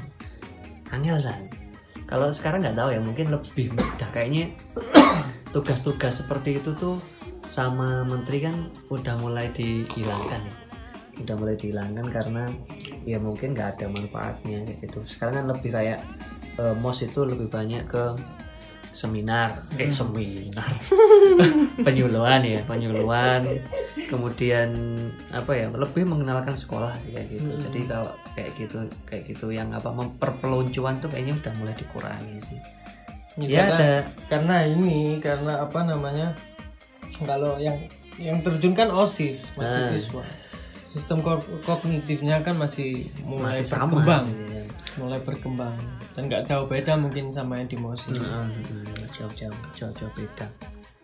angel 0.92 1.20
san 1.20 1.52
kalau 2.08 2.32
sekarang 2.32 2.64
nggak 2.64 2.80
tahu 2.80 2.90
ya 2.96 3.02
mungkin 3.04 3.28
lebih 3.34 3.76
mudah. 3.76 4.10
Kayaknya 4.16 4.56
tugas-tugas 5.52 6.24
seperti 6.24 6.64
itu 6.64 6.72
tuh 6.78 6.96
sama 7.48 8.04
menteri 8.04 8.44
kan 8.44 8.68
udah 8.92 9.16
mulai 9.20 9.50
dihilangkan 9.56 10.42
ya. 10.44 10.56
Udah 11.24 11.36
mulai 11.40 11.56
dihilangkan 11.58 12.06
karena 12.14 12.44
ya 13.08 13.18
mungkin 13.18 13.56
nggak 13.56 13.80
ada 13.80 13.86
manfaatnya 13.90 14.68
kayak 14.68 14.80
gitu. 14.86 15.00
Sekarang 15.08 15.42
kan 15.42 15.46
lebih 15.50 15.72
kayak 15.74 16.00
eh, 16.60 16.76
mos 16.78 17.00
itu 17.02 17.24
lebih 17.24 17.48
banyak 17.48 17.88
ke 17.88 18.14
seminar 18.98 19.62
eh 19.78 19.94
seminar. 19.94 20.66
Penyuluhan 21.86 22.42
ya 22.42 22.62
penyuluhan. 22.66 23.46
Kemudian 24.10 24.74
apa 25.30 25.54
ya 25.54 25.70
lebih 25.70 26.10
mengenalkan 26.10 26.58
sekolah 26.58 26.98
sih 26.98 27.14
kayak 27.14 27.30
gitu. 27.30 27.50
Jadi 27.62 27.80
kalau 27.86 28.10
kayak 28.34 28.52
gitu 28.58 28.90
kayak 29.06 29.24
gitu 29.30 29.54
yang 29.54 29.70
apa 29.78 29.94
memperpeluncuan 29.94 30.98
tuh 30.98 31.14
kayaknya 31.14 31.38
udah 31.38 31.54
mulai 31.62 31.76
dikurangi 31.78 32.38
sih. 32.42 32.60
Ya 33.38 33.70
karena, 33.70 33.78
ada 33.78 33.92
karena 34.34 34.56
ini 34.66 35.22
karena 35.22 35.54
apa 35.62 35.86
namanya 35.86 36.34
kalau 37.20 37.58
yang 37.58 37.78
yang 38.16 38.38
terjun 38.40 38.74
kan 38.74 38.90
osis 38.90 39.54
masih 39.54 39.78
Nah. 39.78 39.90
siswa. 39.90 40.24
Sistem 40.88 41.20
ko- 41.20 41.44
kognitifnya 41.62 42.42
kan 42.42 42.56
masih 42.56 42.98
mulai 43.22 43.54
masih 43.54 43.66
sama. 43.68 43.98
berkembang. 43.98 44.26
Ya. 44.48 44.64
mulai 44.98 45.20
berkembang. 45.20 45.78
Dan 46.12 46.26
nggak 46.26 46.44
jauh 46.44 46.66
beda 46.66 46.94
mungkin 46.96 47.30
sama 47.30 47.56
yang 47.56 47.70
di 47.70 47.78
mosis 47.78 48.18
Hmm, 48.18 48.50
hmm, 48.50 49.06
jauh-jauh 49.12 49.54
jauh-jauh 49.72 50.10
beda. 50.12 50.50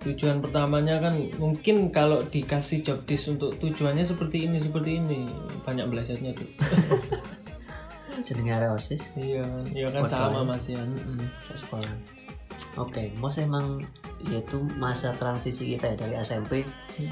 Tujuan 0.01 0.41
pertamanya 0.41 0.97
kan 0.97 1.13
mungkin 1.37 1.87
kalau 1.89 2.19
dikasih 2.23 2.81
job 2.81 3.05
disk 3.05 3.29
untuk 3.29 3.53
tujuannya 3.55 4.01
seperti 4.01 4.49
ini 4.49 4.57
seperti 4.57 4.97
ini. 4.97 5.29
Banyak 5.61 5.85
belajarnya 5.87 6.33
tuh. 6.33 6.49
Jadi 8.25 8.41
nyari 8.41 8.65
osis? 8.67 9.13
Iya 9.13 9.45
iya 9.69 9.87
kan 9.89 10.07
sama 10.07 10.41
mas 10.43 10.65
ya 10.65 10.79
Mm-mm. 10.79 11.19
sekolah 11.51 11.93
Oke, 12.77 13.13
Mos 13.21 13.37
emang 13.37 13.77
yaitu 14.23 14.63
masa 14.79 15.11
transisi 15.19 15.75
kita 15.75 15.93
ya 15.93 15.95
dari 15.99 16.15
SMP 16.15 16.63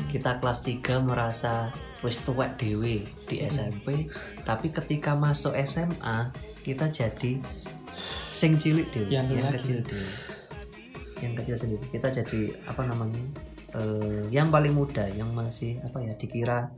kita 0.08 0.40
kelas 0.40 0.64
3 0.64 1.04
merasa 1.04 1.76
wis 2.00 2.24
tuwek 2.24 2.56
dewe 2.56 3.04
di 3.28 3.44
SMP 3.44 4.08
tapi 4.48 4.72
ketika 4.72 5.12
masuk 5.12 5.52
SMA 5.68 6.32
kita 6.64 6.88
jadi 6.88 7.44
sing 8.32 8.56
cilik 8.56 8.88
dewe 8.96 9.12
Yang 9.12 9.28
yang 9.28 9.52
kecil 9.52 9.78
dewe 9.84 10.08
yang 11.22 11.38
kecil 11.38 11.54
sendiri. 11.54 11.86
Kita 11.94 12.10
jadi 12.10 12.50
apa 12.66 12.82
namanya 12.90 13.22
eh, 13.78 14.26
yang 14.34 14.50
paling 14.50 14.74
muda 14.74 15.06
yang 15.14 15.30
masih 15.38 15.78
apa 15.86 16.02
ya 16.02 16.18
dikira 16.18 16.74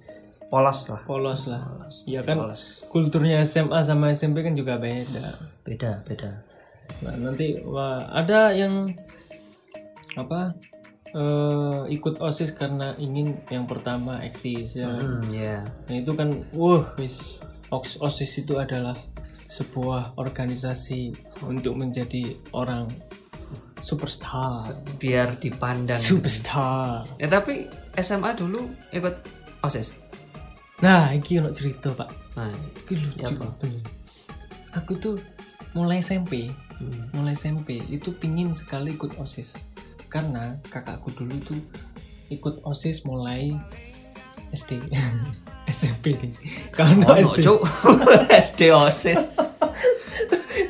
polos 0.51 0.91
lah. 0.91 1.01
Polos 1.07 1.47
lah. 1.47 1.63
Polos, 1.63 2.03
Iya 2.03 2.21
masih 2.21 2.27
kan 2.27 2.37
polos. 2.43 2.61
kulturnya 2.91 3.39
SMA 3.47 3.79
sama 3.87 4.11
SMP 4.11 4.43
kan 4.43 4.53
juga 4.53 4.75
beda. 4.75 5.31
Beda 5.63 6.03
beda 6.03 6.52
Nah, 7.03 7.15
nanti 7.19 7.59
wah, 7.63 8.07
ada 8.13 8.55
yang 8.55 8.91
apa 10.13 10.53
eh, 11.13 11.81
ikut 11.89 12.21
OSIS 12.21 12.53
karena 12.53 12.93
ingin 13.01 13.37
yang 13.49 13.65
pertama 13.65 14.21
eksis 14.21 14.77
ya. 14.77 14.89
hmm, 14.89 15.29
ya 15.33 15.65
Nah, 15.89 15.95
itu 15.99 16.11
kan 16.13 16.45
wah 16.53 16.85
wis 16.97 17.41
OSIS 17.73 18.45
itu 18.45 18.61
adalah 18.61 18.93
sebuah 19.49 20.17
organisasi 20.17 21.13
untuk 21.45 21.77
menjadi 21.77 22.37
orang 22.53 22.89
superstar. 23.77 24.73
biar 24.97 25.35
dipandang 25.37 25.99
Superstar. 25.99 27.03
ya 27.19 27.27
tapi 27.27 27.67
SMA 27.99 28.33
dulu 28.33 28.71
ikut 28.95 29.15
osis 29.61 29.99
Nah, 30.83 31.15
iki 31.15 31.39
ono 31.39 31.47
cerita, 31.55 31.95
Pak. 31.95 32.35
nah 32.35 32.51
Iki 32.83 32.93
lucu. 32.99 33.23
Ya. 33.23 33.31
Aku 34.75 34.99
tuh 34.99 35.15
mulai 35.71 36.03
SMP, 36.03 36.51
hmm. 36.83 37.15
mulai 37.15 37.33
SMP 37.33 37.79
itu 37.87 38.11
pingin 38.15 38.51
sekali 38.51 38.95
ikut 38.95 39.15
OSIS. 39.19 39.63
Karena 40.11 40.59
kakakku 40.67 41.09
dulu 41.15 41.35
tuh 41.41 41.59
ikut 42.29 42.61
OSIS 42.67 43.07
mulai 43.07 43.55
SD. 44.53 44.83
SMP 45.71 46.13
nih. 46.21 46.33
Karena 46.69 47.15
Ono, 47.15 47.17
SD. 47.17 47.37
Cuk. 47.41 47.61
SD 48.51 48.61
osis 48.69 49.19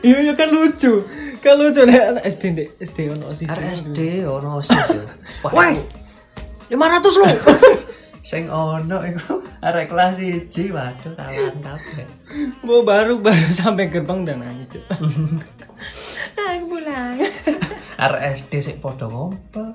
Iya, 0.04 0.32
iya 0.32 0.34
kan 0.36 0.52
lucu. 0.52 1.04
Kan 1.44 1.60
lucu 1.60 1.84
anak 1.84 2.24
SD 2.24 2.44
nek 2.56 2.68
SD 2.80 3.12
ono 3.12 3.32
OSIS. 3.32 3.52
SD 3.52 4.00
ono 4.24 4.64
osis 4.64 4.80
yo 4.92 5.04
Woi. 5.52 5.76
500 6.72 7.20
lu. 7.20 7.28
sing 8.24 8.48
ono 8.48 9.04
iku 9.04 9.44
arek 9.64 9.88
kelas 9.88 10.20
1 10.20 10.76
waduh 10.76 11.14
kalah 11.16 11.56
kabeh. 11.56 12.08
Mau 12.68 12.84
baru 12.84 13.24
baru 13.24 13.48
sampai 13.48 13.88
gerbang 13.88 14.28
dan 14.28 14.44
nangis. 14.44 14.68
Cuk. 14.76 14.84
Aku 16.44 16.64
pulang. 16.68 17.18
arek 18.04 18.22
SD 18.36 18.54
sik 18.60 18.78
padha 18.84 19.08
ngompo 19.08 19.72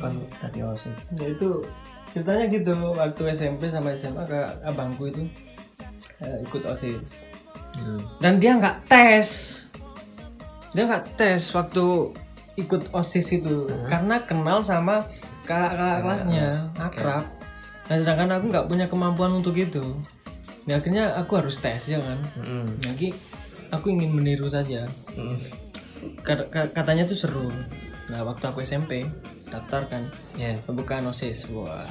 kon 0.00 0.14
tadi 0.36 0.60
osis. 0.60 1.08
Ya 1.16 1.32
itu 1.32 1.64
ceritanya 2.12 2.44
gitu 2.52 2.72
waktu 2.92 3.22
SMP 3.32 3.72
sama 3.72 3.96
SMA 3.96 4.22
ke 4.28 4.38
abangku 4.68 5.08
itu 5.08 5.24
eh, 6.20 6.44
ikut 6.44 6.62
osis. 6.68 7.24
Hmm. 7.74 7.98
dan 8.22 8.38
dia 8.38 8.54
nggak 8.54 8.86
tes. 8.86 9.28
Dia 10.70 10.86
nggak 10.86 11.18
tes 11.18 11.42
waktu 11.56 12.12
ikut 12.60 12.92
osis 12.94 13.34
itu. 13.34 13.66
Karena 13.90 14.22
kenal 14.22 14.62
sama 14.62 15.02
kakak 15.42 16.06
kelasnya 16.06 16.54
akrab 16.78 17.43
nah 17.84 17.96
sedangkan 18.00 18.40
aku 18.40 18.44
nggak 18.48 18.66
punya 18.66 18.86
kemampuan 18.88 19.32
untuk 19.36 19.54
itu. 19.56 19.82
Nah, 20.64 20.80
akhirnya 20.80 21.12
aku 21.12 21.36
harus 21.36 21.60
tes 21.60 21.92
ya 21.92 22.00
kan? 22.00 22.16
Hmm. 22.40 22.64
lagi 22.80 23.12
aku 23.68 23.92
ingin 23.92 24.16
meniru 24.16 24.48
saja. 24.48 24.88
Ka- 26.24 26.48
katanya 26.72 27.04
tuh 27.04 27.16
seru. 27.16 27.48
Nah 28.08 28.24
waktu 28.24 28.48
aku 28.48 28.64
SMP 28.64 29.04
daftar 29.52 29.84
kan? 29.88 30.02
Ya 30.40 30.56
pembukaan 30.64 31.04
osis. 31.04 31.44
Wah. 31.52 31.84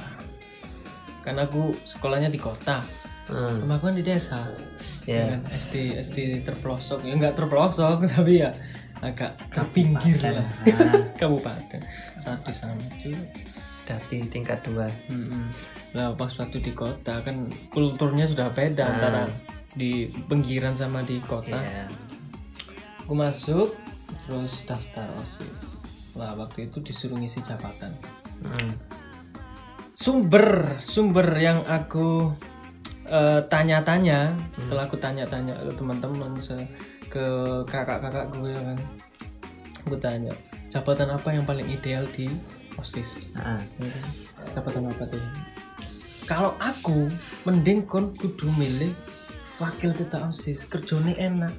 Kan 1.22 1.38
aku 1.38 1.74
sekolahnya 1.86 2.30
di 2.30 2.38
kota. 2.42 2.82
Hmm. 3.24 3.64
rumahku 3.64 3.88
kan 3.88 3.96
di 3.96 4.04
desa. 4.04 4.44
Ya. 5.08 5.38
kan 5.38 5.40
SD 5.54 5.96
SD 6.02 6.18
terpelosok. 6.42 7.06
Ya 7.06 7.14
nggak 7.14 7.38
terpelosok 7.38 8.04
tapi 8.18 8.42
ya 8.42 8.50
agak 8.98 9.38
ke 9.54 9.62
pinggir 9.70 10.18
lah. 10.18 10.46
Kabupaten. 11.20 11.80
Saat 12.18 12.42
di 12.42 12.52
sana 12.52 12.82
Tapi 13.84 14.24
tingkat 14.32 14.64
dua. 14.64 14.88
Mm-mm. 15.12 15.44
Lah 15.92 16.16
pas 16.16 16.32
waktu 16.40 16.58
di 16.64 16.72
kota 16.72 17.20
kan 17.20 17.52
kulturnya 17.68 18.24
sudah 18.24 18.48
beda 18.48 18.84
antara 18.84 19.28
di 19.76 20.08
pinggiran 20.30 20.72
sama 20.72 21.04
di 21.04 21.20
kota. 21.20 21.60
Iya. 21.60 21.86
Aku 23.04 23.12
masuk 23.12 23.76
terus 24.24 24.64
daftar 24.64 25.12
OSIS. 25.20 25.84
Lah 26.16 26.32
waktu 26.38 26.72
itu 26.72 26.80
disuruh 26.80 27.20
ngisi 27.20 27.44
jabatan. 27.44 27.92
Hmm. 28.40 28.72
Sumber 29.92 30.80
sumber 30.80 31.28
yang 31.36 31.60
aku 31.68 32.32
eh, 33.04 33.40
tanya-tanya 33.46 34.32
setelah 34.56 34.88
aku 34.88 34.96
tanya-tanya 34.96 35.54
ke 35.60 35.72
teman-teman 35.76 36.32
ke 37.12 37.26
kakak-kakak 37.68 38.32
gue 38.32 38.54
kan. 38.56 38.78
Aku 39.84 40.00
tanya 40.00 40.32
jabatan 40.72 41.12
apa 41.12 41.28
yang 41.36 41.44
paling 41.44 41.68
ideal 41.68 42.08
di 42.08 42.32
OSIS. 42.76 43.30
Ah. 43.36 43.60
Ya 43.78 43.88
kan? 43.88 44.04
jabatan 44.52 44.86
apa 44.86 45.04
tuh 45.08 45.22
kalau 46.24 46.56
aku 46.56 47.10
mending 47.44 47.84
kon 47.84 48.14
kudu 48.14 48.48
milih 48.54 48.92
wakil 49.56 49.92
ketua 49.92 50.28
osis 50.28 50.64
kerjone 50.64 51.12
enak 51.16 51.52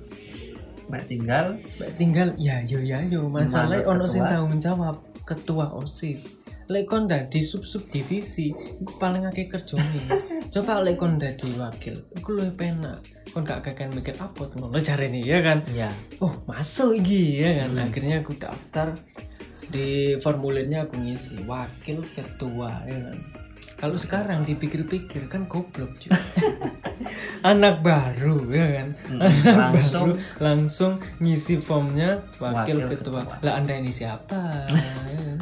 Mbak 0.85 1.03
tinggal 1.05 1.45
Mbak 1.77 1.91
tinggal 1.97 2.27
ya 2.37 2.61
yo 2.61 2.77
ya 2.79 3.01
yo 3.05 3.25
masalah 3.27 3.81
Manut 3.81 3.89
ono 3.89 4.05
sing 4.05 4.21
ketua. 4.21 4.31
tanggung 4.31 4.57
jawab 4.57 4.95
ketua 5.21 5.65
osis 5.75 6.37
lek 6.65 6.89
kon 6.89 7.05
di 7.05 7.41
sub 7.41 7.61
sub 7.61 7.85
divisi 7.89 8.49
iku 8.53 8.97
paling 8.97 9.25
akeh 9.25 9.45
kerjone 9.45 10.01
coba 10.53 10.81
lek 10.81 10.97
kon 10.97 11.17
di 11.21 11.49
wakil 11.57 11.93
iku 12.17 12.29
luwih 12.33 12.53
penak 12.53 13.01
kon 13.29 13.45
gak 13.45 13.65
kakek 13.65 13.93
mikir 13.93 14.15
apa 14.17 14.49
tuh 14.49 14.65
lo 14.65 14.79
cari 14.79 15.11
nih 15.11 15.23
ya 15.25 15.39
kan 15.43 15.59
ya. 15.75 15.89
oh 16.23 16.31
masuk 16.47 16.95
iki 16.97 17.43
ya 17.43 17.65
kan 17.65 17.69
Hmm. 17.75 17.85
akhirnya 17.85 18.23
aku 18.23 18.33
daftar 18.39 18.95
di 19.75 19.87
formulirnya 20.17 20.79
aku 20.81 20.95
ngisi 20.95 21.43
wakil 21.43 21.99
ketua 22.01 22.71
ya 22.83 22.95
kan 23.01 23.19
kalau 23.75 23.95
sekarang 23.95 24.39
dipikir-pikir 24.41 25.27
kan 25.27 25.43
goblok 25.45 25.91
cuy 25.93 26.07
anak 27.43 27.81
baru 27.81 28.39
ya 28.47 28.67
kan 28.73 28.89
Hmm, 29.05 29.19
anak 29.19 29.75
langsung. 29.75 30.07
baru 30.09 30.39
langsung 30.39 30.91
ngisi 31.19 31.55
formnya 31.57 32.23
wakil, 32.37 32.79
Wakil 32.79 32.95
ketua. 32.95 33.21
ketua. 33.21 33.43
lah 33.43 33.53
anda 33.53 33.75
ini 33.75 33.91
siapa 33.91 34.39
ya 34.65 34.79
kan? 35.27 35.39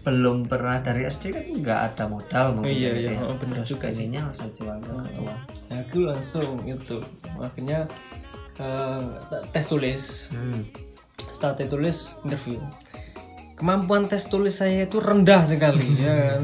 Belum 0.00 0.42
pernah 0.44 0.80
dari 0.80 1.04
SD 1.04 1.24
kan 1.28 1.44
nggak 1.54 1.80
ada 1.86 2.04
modal 2.06 2.46
mungkin. 2.56 2.72
iya, 2.72 2.90
gitu 2.90 3.04
iya. 3.06 3.10
ya. 3.14 3.22
Oh, 3.22 3.36
Terus 3.36 3.68
juga 3.68 3.86
sih. 3.92 4.08
langsung 4.10 4.50
jual 4.50 4.76
ke 4.76 4.90
ketua. 4.90 5.34
Nah, 5.70 5.78
aku 5.78 5.98
langsung 6.02 6.50
itu 6.64 6.96
akhirnya 7.38 7.78
eh, 8.58 9.04
tes 9.46 9.64
tulis 9.64 10.04
Hmm. 10.28 10.64
setelah 11.30 11.54
tes 11.54 11.68
tulis 11.68 11.96
interview 12.20 12.58
kemampuan 13.60 14.08
tes 14.08 14.24
tulis 14.24 14.56
saya 14.56 14.88
itu 14.88 14.96
rendah 14.96 15.44
sekali 15.44 15.84
ya 16.00 16.40
kan? 16.40 16.42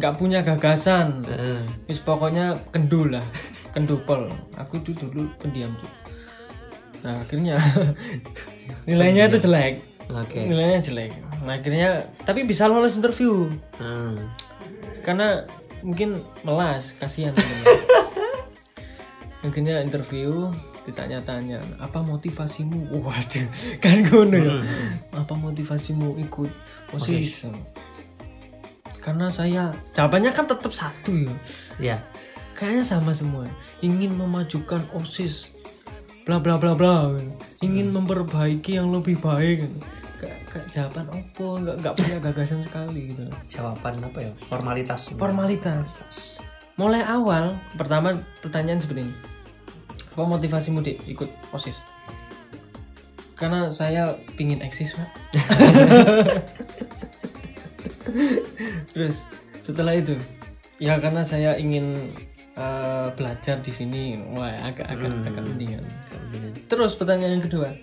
Nggak 0.00 0.14
punya 0.16 0.40
gagasan. 0.40 1.20
Eh, 1.28 1.62
Wis 1.86 2.00
pokoknya 2.00 2.56
kendu 2.72 3.12
lah 3.12 3.22
kendu 3.76 4.00
pol. 4.08 4.32
Aku 4.56 4.80
tuh 4.80 4.96
dulu 4.96 5.28
pendiam 5.36 5.70
tuh 5.76 5.92
nah 7.04 7.20
akhirnya 7.20 7.60
nilainya 8.88 9.28
itu 9.28 9.44
jelek. 9.44 9.84
Oke. 10.08 10.40
nilainya 10.48 10.80
jelek. 10.80 11.12
Nah, 11.44 11.60
akhirnya 11.60 12.08
tapi 12.24 12.48
bisa 12.48 12.64
lolos 12.64 12.96
interview. 12.96 13.52
Hmm. 13.76 14.16
karena 15.04 15.44
mungkin 15.84 16.24
melas 16.48 16.96
kasihan 16.96 17.36
akhirnya 19.44 19.84
interview 19.84 20.48
ditanya-tanya 20.84 21.60
apa 21.80 22.04
motivasimu? 22.04 22.92
Waduh 22.92 23.46
kan 23.84 23.96
ngono 24.04 24.36
ya. 24.36 24.56
Apa 25.16 25.32
motivasimu 25.36 26.20
ikut 26.20 26.50
osis 26.92 27.48
karena 29.04 29.28
saya 29.28 29.76
jawabannya 29.92 30.32
kan 30.32 30.48
tetap 30.48 30.72
satu 30.72 31.12
ya. 31.12 31.34
Ya. 31.76 31.96
kayaknya 32.56 32.84
sama 32.88 33.12
semua. 33.12 33.44
Ingin 33.84 34.16
memajukan 34.16 34.80
osis 34.96 35.52
bla 36.24 36.40
bla 36.40 36.56
bla 36.56 36.72
bla. 36.72 37.12
Ingin 37.60 37.92
memperbaiki 37.92 38.80
yang 38.80 38.88
lebih 38.88 39.20
baik. 39.20 39.68
Kayak- 40.16 40.40
kayak 40.48 40.66
jawaban 40.72 41.06
opo 41.12 41.60
nggak 41.60 41.76
nggak 41.84 41.94
punya 42.00 42.16
gagasan 42.22 42.60
sekali 42.64 43.12
gitu. 43.12 43.28
Jawaban 43.52 44.00
apa 44.00 44.18
ya? 44.24 44.32
Formalitas. 44.48 45.12
formalitas. 45.12 45.88
Mulai 46.80 47.04
awal 47.04 47.54
pertama 47.76 48.16
pertanyaan 48.40 48.80
seperti 48.80 49.04
ini 49.04 49.14
apa 50.14 50.22
motivasimu 50.22 50.78
di 50.78 50.94
ikut 51.10 51.26
osis? 51.50 51.82
Karena 53.34 53.66
saya 53.66 54.14
pingin 54.38 54.62
eksis 54.62 54.94
pak. 54.94 55.10
Terus 58.94 59.26
setelah 59.58 59.98
itu 59.98 60.14
ya 60.78 61.02
karena 61.02 61.26
saya 61.26 61.58
ingin 61.58 62.14
eh, 62.54 63.10
belajar 63.18 63.58
di 63.58 63.74
sini 63.74 64.14
wah 64.38 64.46
agak 64.46 64.86
agak 64.86 65.10
agak 65.26 65.44
mendingan. 65.50 65.82
Terus 66.70 66.94
pertanyaan 66.94 67.42
yang 67.42 67.46
kedua. 67.50 67.74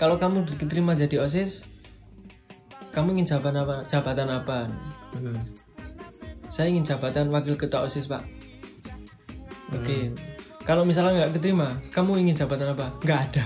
Kalau 0.00 0.16
kamu 0.16 0.48
diterima 0.56 0.96
jadi 0.96 1.20
osis 1.20 1.68
kamu 2.96 3.20
ingin 3.20 3.36
jabatan 3.36 3.60
apa? 3.60 3.84
Jabatan 3.84 4.28
apa? 4.32 4.58
Hmm. 5.14 5.38
saya 6.50 6.70
ingin 6.70 6.86
jabatan 6.86 7.28
wakil 7.28 7.60
ketua 7.60 7.84
osis 7.84 8.08
pak. 8.08 8.24
Oke 9.74 10.14
kalau 10.64 10.82
misalnya 10.82 11.22
nggak 11.22 11.32
keterima 11.34 11.68
kamu 11.90 12.20
ingin 12.20 12.34
jabatan 12.36 12.72
apa 12.72 12.88
nggak 13.00 13.20
ada 13.22 13.44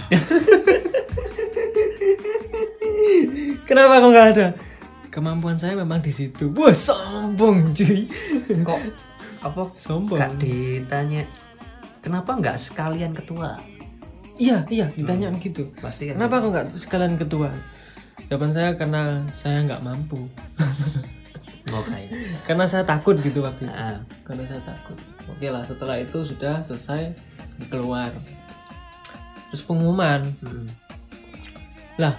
kenapa 3.65 3.95
kok 3.99 4.11
nggak 4.11 4.29
ada 4.33 4.47
kemampuan 5.09 5.57
saya 5.57 5.75
memang 5.75 5.99
di 5.99 6.11
situ 6.11 6.51
wah 6.53 6.71
sombong 6.71 7.75
cuy 7.75 8.07
Kok 8.63 8.81
apa? 9.41 9.63
sombong 9.75 10.19
Gak 10.19 10.35
ditanya. 10.39 11.23
Kenapa 11.99 12.35
nggak 12.35 12.57
sekalian 12.57 13.13
ketua? 13.13 13.55
iya 14.39 14.63
iya 14.71 14.87
ditanya 14.89 15.35
gitu 15.37 15.67
Pasti 15.77 16.07
kan. 16.07 16.15
kenapa 16.15 16.39
kok 16.39 16.51
nggak 16.51 16.67
sekalian 16.71 17.19
ketua 17.19 17.51
jawaban 18.27 18.55
saya 18.55 18.71
karena 18.75 19.27
saya 19.35 19.67
nggak 19.67 19.83
mampu 19.83 20.31
Karena 22.43 22.65
saya 22.65 22.83
takut 22.83 23.17
gitu 23.17 23.41
waktu 23.41 23.65
itu 23.65 23.75
Ah. 23.75 24.01
karena 24.23 24.43
saya 24.43 24.61
takut 24.61 24.97
oke 25.25 25.45
lah 25.45 25.63
setelah 25.63 25.97
itu 25.97 26.21
sudah 26.21 26.61
selesai 26.61 27.13
keluar 27.67 28.09
terus 29.47 29.63
pengumuman 29.63 30.25
Hmm. 30.39 30.69
lah 31.97 32.15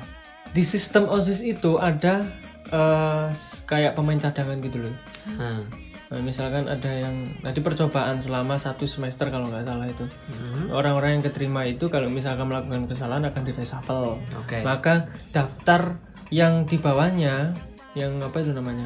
di 0.50 0.62
sistem 0.62 1.06
osis 1.06 1.40
itu 1.40 1.78
ada 1.78 2.26
eh, 2.68 3.28
kayak 3.66 3.94
pemain 3.94 4.18
cadangan 4.18 4.58
gitu 4.60 4.78
loh 4.80 4.96
Ah. 5.36 5.62
Nah, 6.10 6.18
misalkan 6.20 6.66
ada 6.66 6.90
yang 6.90 7.14
nanti 7.40 7.62
percobaan 7.62 8.18
selama 8.18 8.58
satu 8.58 8.86
semester 8.86 9.30
kalau 9.30 9.46
nggak 9.48 9.62
salah 9.64 9.86
itu 9.86 10.06
Hmm. 10.28 10.70
orang-orang 10.72 11.18
yang 11.18 11.24
keterima 11.24 11.62
itu 11.64 11.86
kalau 11.86 12.06
misalkan 12.08 12.46
melakukan 12.46 12.86
kesalahan 12.86 13.22
akan 13.24 13.42
di 13.42 13.54
reshuffle 13.54 14.18
Oke. 14.36 14.62
maka 14.62 15.06
daftar 15.30 15.98
yang 16.30 16.66
di 16.66 16.78
bawahnya 16.78 17.54
yang 17.94 18.18
apa 18.20 18.38
itu 18.40 18.50
namanya 18.52 18.86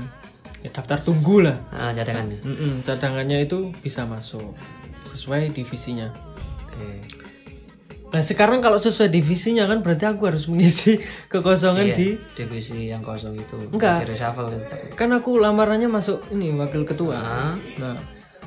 ya 0.63 0.71
daftar 0.71 0.95
tunggu 0.97 1.43
lah 1.43 1.59
Ah, 1.69 1.91
cadangannya. 1.91 2.39
Mm-mm, 2.39 2.73
cadangannya 2.81 3.43
itu 3.43 3.69
bisa 3.83 4.07
masuk 4.07 4.55
sesuai 5.03 5.51
divisinya. 5.51 6.07
Oke. 6.71 7.03
Nah 8.09 8.21
sekarang 8.21 8.61
kalau 8.61 8.77
sesuai 8.77 9.09
divisinya 9.09 9.65
kan 9.65 9.81
berarti 9.81 10.05
aku 10.05 10.23
harus 10.23 10.45
mengisi 10.47 11.01
kekosongan 11.33 11.91
Iya, 11.91 11.95
di 11.97 12.07
divisi 12.31 12.87
yang 12.87 13.01
kosong 13.01 13.33
itu. 13.33 13.57
Enggak. 13.69 14.05
Reshuffle 14.07 14.53
kan 14.93 15.09
aku 15.11 15.35
lamarannya 15.35 15.89
masuk 15.89 16.21
ini 16.29 16.53
wakil 16.53 16.85
ketua. 16.85 17.17
Ah. 17.17 17.53
Nah 17.77 17.97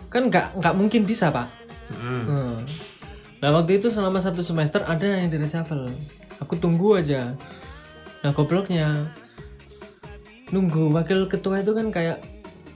kan 0.06 0.30
nggak 0.30 0.56
nggak 0.56 0.74
mungkin 0.78 1.02
bisa 1.02 1.28
pak. 1.28 1.50
Hmm. 1.92 2.24
Hmm. 2.24 2.56
Nah 3.42 3.50
waktu 3.52 3.76
itu 3.76 3.90
selama 3.90 4.22
satu 4.22 4.40
semester 4.40 4.86
ada 4.86 5.04
yang 5.04 5.28
di 5.28 5.36
reshuffle. 5.36 5.90
Aku 6.38 6.56
tunggu 6.56 6.96
aja. 6.96 7.34
Nah 8.22 8.30
gobloknya 8.30 9.10
nunggu 10.54 10.94
wakil 10.94 11.26
ketua 11.26 11.62
itu 11.62 11.74
kan 11.74 11.90
kayak 11.90 12.22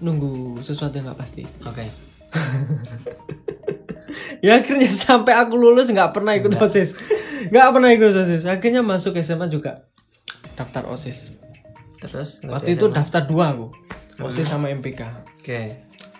nunggu 0.03 0.59
sesuatu 0.65 0.99
yang 0.99 1.13
nggak 1.13 1.21
pasti. 1.21 1.43
Oke. 1.63 1.87
ya 4.45 4.59
akhirnya 4.59 4.91
sampai 4.91 5.37
aku 5.37 5.55
lulus 5.55 5.93
nggak 5.93 6.17
pernah 6.17 6.35
ikut 6.35 6.57
osis. 6.59 6.97
Nggak 7.53 7.69
pernah 7.71 7.91
ikut 7.95 8.11
osis. 8.11 8.43
Akhirnya 8.49 8.83
masuk 8.83 9.15
SMA 9.21 9.47
juga. 9.53 9.87
Daftar 10.57 10.89
osis. 10.91 11.39
Terus? 12.01 12.41
Waktu 12.49 12.81
itu 12.81 12.89
daftar 12.91 13.29
dua 13.29 13.55
aku. 13.55 13.71
Osis 14.21 14.53
sama 14.53 14.69
MPK 14.69 15.01
Oke. 15.41 15.73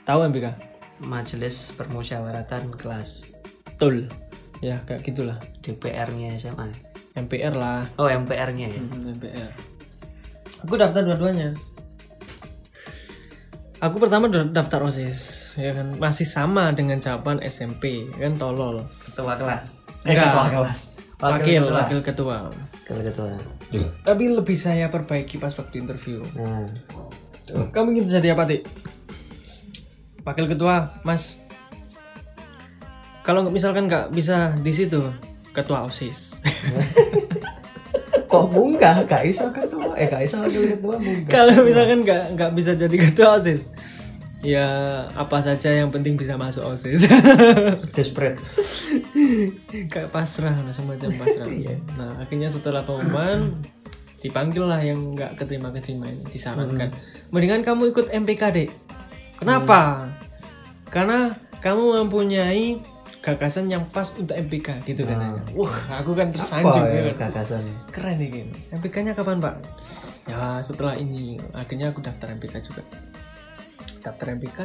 tahu 0.09 0.25
MPK 0.33 0.57
Majelis 1.05 1.73
Permusyawaratan 1.77 2.73
Kelas. 2.77 3.29
Betul. 3.77 4.09
Ya 4.61 4.81
kayak 4.85 5.05
gitulah. 5.05 5.41
DPR-nya 5.65 6.37
SMA. 6.37 6.69
MPR 7.17 7.57
lah. 7.57 7.85
Oh, 7.97 8.09
MPR-nya 8.09 8.73
ya. 8.73 8.81
Hmm, 8.81 9.17
MPR 9.17 9.70
aku 10.61 10.75
daftar 10.77 11.03
dua-duanya. 11.05 11.53
Aku 13.81 13.97
pertama 13.97 14.29
da- 14.29 14.45
daftar 14.45 14.85
osis 14.85 15.53
ya 15.57 15.73
kan? 15.73 15.97
Masih 15.97 16.29
sama 16.29 16.69
dengan 16.77 17.01
jawaban 17.01 17.41
SMP 17.41 18.09
kan? 18.13 18.37
Tolol. 18.37 18.85
Ketua 19.01 19.35
kelas. 19.35 19.81
Enggak. 20.05 20.31
ketua 20.31 20.45
kelas. 20.53 20.79
Wakil 21.21 21.61
ketua. 21.65 21.77
wakil 21.77 22.01
ketua. 22.01 22.37
Wakil 22.49 22.99
ketua. 23.09 23.31
Tapi 24.05 24.25
lebih 24.33 24.57
saya 24.57 24.89
perbaiki 24.89 25.37
pas 25.37 25.53
waktu 25.53 25.81
interview. 25.81 26.21
Nah 26.37 26.65
kamu 27.51 27.99
ingin 27.99 28.21
jadi 28.21 28.39
apa 28.39 28.47
tik 28.47 28.63
wakil 30.23 30.47
ketua 30.47 30.95
mas. 31.03 31.41
Kalau 33.21 33.47
misalkan 33.49 33.87
nggak 33.87 34.15
bisa 34.15 34.55
di 34.61 34.73
situ 34.73 35.03
ketua 35.51 35.83
osis 35.83 36.39
kok 38.31 38.47
munggah? 38.55 39.03
Gak 39.11 39.27
iso 39.27 39.51
ketua. 39.51 39.91
Eh 39.99 40.07
gak 40.07 40.23
iso 40.23 40.39
ketua 40.47 40.97
munggah. 41.03 41.31
Kalau 41.35 41.67
misalkan 41.67 42.07
nggak 42.07 42.39
nggak 42.39 42.51
bisa 42.55 42.79
jadi 42.79 42.97
ketua 42.97 43.43
osis 43.43 43.67
ya 44.41 44.65
apa 45.13 45.45
saja 45.45 45.69
yang 45.69 45.93
penting 45.93 46.17
bisa 46.17 46.41
masuk 46.41 46.65
osis. 46.65 47.05
Desperate 47.97 48.41
kayak 49.93 50.09
pasrah 50.09 50.57
lah 50.57 50.73
semacam 50.73 51.11
pasrah. 51.21 51.47
Nah 51.99 52.11
akhirnya 52.21 52.49
setelah 52.49 52.83
pengumuman 52.85 53.53
dipanggil 54.21 54.65
lah 54.69 54.81
yang 54.81 55.17
nggak 55.17 55.37
keterima 55.37 55.73
keterima 55.73 56.09
ini 56.09 56.25
disarankan. 56.29 56.89
Mendingan 57.33 57.63
kamu 57.65 57.93
ikut 57.93 58.07
MPK 58.13 58.43
deh 58.53 58.69
kenapa? 59.37 60.09
Karena 60.89 61.33
kamu 61.61 62.05
mempunyai 62.05 62.81
gagasan 63.21 63.69
yang 63.69 63.85
pas 63.85 64.09
untuk 64.17 64.33
MPK 64.33 64.81
gitu 64.89 65.05
katanya 65.05 65.37
wah 65.53 66.01
aku 66.01 66.17
kan 66.17 66.33
tersanjung 66.33 66.89
apa 66.89 66.97
ya 66.97 67.13
kan. 67.13 67.29
gagasan? 67.29 67.65
Keren 67.93 68.17
nih 68.17 68.29
gini 68.33 68.57
MPK-nya 68.73 69.13
kapan 69.13 69.37
pak? 69.45 69.61
Ya 70.25 70.57
setelah 70.65 70.97
ini. 70.97 71.37
Akhirnya 71.53 71.93
aku 71.93 72.01
daftar 72.01 72.33
MPK 72.33 72.55
juga. 72.65 72.83
Daftar 74.01 74.27
MPK 74.41 74.59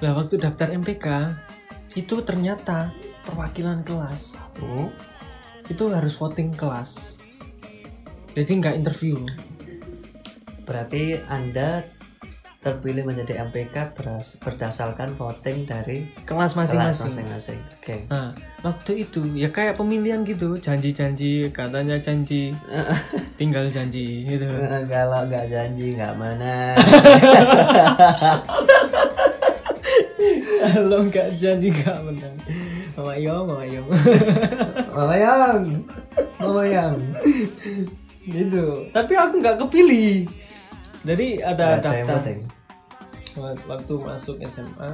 nah 0.00 0.16
waktu 0.16 0.40
daftar 0.40 0.72
MPK 0.72 1.06
itu 1.92 2.24
ternyata 2.24 2.96
perwakilan 3.28 3.84
kelas. 3.84 4.40
Oh. 4.64 4.88
Itu 5.68 5.92
harus 5.92 6.16
voting 6.16 6.56
kelas. 6.56 7.20
Jadi 8.32 8.50
nggak 8.56 8.74
interview. 8.80 9.20
Berarti 10.64 11.20
anda 11.28 11.84
terpilih 12.60 13.08
menjadi 13.08 13.40
MPK 13.48 13.96
berdasarkan 14.40 15.16
voting 15.16 15.64
dari 15.64 16.04
kelas 16.28 16.52
masing-masing. 16.54 17.56
oke. 17.56 17.96
Nah 18.12 18.36
waktu 18.60 19.08
itu 19.08 19.24
ya 19.32 19.48
kayak 19.48 19.80
pemilihan 19.80 20.20
gitu. 20.28 20.60
Janji-janji 20.60 21.48
katanya 21.50 21.96
janji. 21.96 22.52
Tinggal 23.40 23.72
janji 23.72 24.28
gitu. 24.28 24.44
Eh, 24.44 24.84
kalau 24.84 25.24
nggak 25.24 25.48
janji 25.48 25.96
nggak 25.96 26.14
mana. 26.14 26.76
Kalau 30.60 31.00
nggak 31.08 31.40
janji 31.40 31.72
nggak 31.72 31.98
menang 32.04 32.36
mama 33.00 33.16
yo 33.16 33.32
mama 33.48 33.64
yo 33.64 33.80
mama 34.92 35.14
yang 35.16 35.62
mama 36.36 36.62
yang 36.68 36.94
gitu. 38.28 38.84
Tapi 38.92 39.12
aku 39.16 39.40
nggak 39.40 39.56
kepilih 39.56 40.28
jadi 41.04 41.26
ada 41.44 41.80
daftar. 41.80 42.20
waktu 43.64 43.94
masuk 43.94 44.36
SMA 44.44 44.90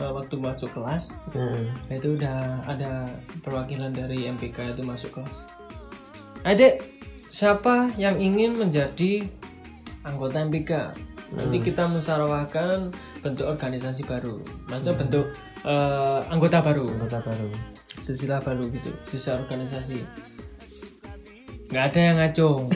eh, 0.00 0.10
waktu 0.10 0.34
masuk 0.40 0.70
kelas. 0.74 1.20
Nah 1.36 1.94
itu 1.94 2.18
udah 2.18 2.64
ada 2.66 3.06
perwakilan 3.44 3.94
dari 3.94 4.26
MPK 4.26 4.74
itu 4.74 4.82
masuk 4.82 5.14
kelas. 5.14 5.46
Adek 6.42 6.82
siapa 7.30 7.94
yang 8.00 8.18
ingin 8.18 8.58
menjadi 8.58 9.26
anggota 10.06 10.42
MPK 10.46 10.72
nanti 11.34 11.58
kita 11.58 11.90
musyawarahkan 11.90 12.94
bentuk 13.22 13.46
organisasi 13.46 14.06
baru. 14.06 14.42
Maksudnya 14.66 14.94
bentuk 14.98 15.26
eh, 15.62 16.20
anggota 16.32 16.58
baru. 16.64 16.90
Anggota 16.98 17.22
baru. 17.22 17.48
Silsilah 18.02 18.42
baru 18.42 18.66
gitu 18.72 18.90
sisa 19.10 19.38
organisasi. 19.38 20.02
Nggak 21.70 21.84
ada 21.92 22.00
yang 22.00 22.16
ngacung 22.18 22.70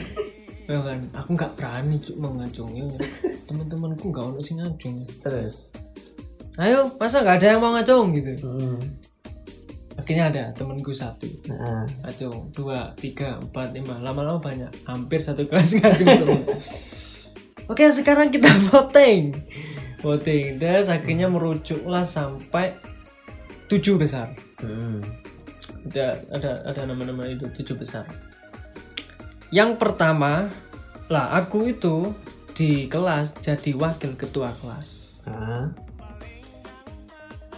ya 0.71 0.81
kan? 0.81 0.99
Aku 1.13 1.29
nggak 1.35 1.53
berani 1.59 1.95
cuk 1.99 2.15
mau 2.17 2.31
ngacung 2.39 2.71
ya 2.71 2.87
teman-temanku 3.47 4.09
nggak 4.09 4.25
ono 4.31 4.39
sing 4.39 4.63
ngacung. 4.63 5.03
Terus? 5.19 5.69
Ayo 6.55 6.91
masa 6.95 7.19
nggak 7.23 7.37
ada 7.43 7.47
yang 7.55 7.59
mau 7.59 7.75
ngacung 7.75 8.15
gitu? 8.15 8.31
Heeh. 8.47 8.79
akhirnya 9.99 10.33
ada 10.33 10.43
temanku 10.57 10.95
satu. 10.95 11.27
Heeh. 11.45 11.83
ngacung. 12.01 12.49
Dua 12.55 12.95
tiga 12.97 13.37
empat 13.37 13.75
lima. 13.75 13.99
Lama-lama 13.99 14.39
banyak. 14.39 14.71
Hampir 14.87 15.21
satu 15.21 15.45
kelas 15.45 15.75
ngacung 15.77 16.07
oke 17.69 17.85
sekarang 17.91 18.31
kita 18.31 18.49
voting. 18.71 19.35
Voting. 20.01 20.57
Dan 20.57 20.87
akhirnya 20.87 21.27
merujuklah 21.27 22.07
sampai 22.07 22.73
tujuh 23.67 23.99
besar. 23.99 24.31
Heeh. 24.63 24.99
ada 25.81 26.13
ada 26.29 26.51
ada 26.61 26.81
nama-nama 26.85 27.25
itu 27.25 27.49
tujuh 27.57 27.73
besar 27.73 28.05
yang 29.51 29.75
pertama 29.75 30.47
lah 31.11 31.35
aku 31.35 31.75
itu 31.75 32.15
di 32.55 32.87
kelas 32.87 33.35
jadi 33.43 33.75
wakil 33.75 34.15
ketua 34.15 34.55
kelas. 34.63 35.19
Heeh. 35.27 35.65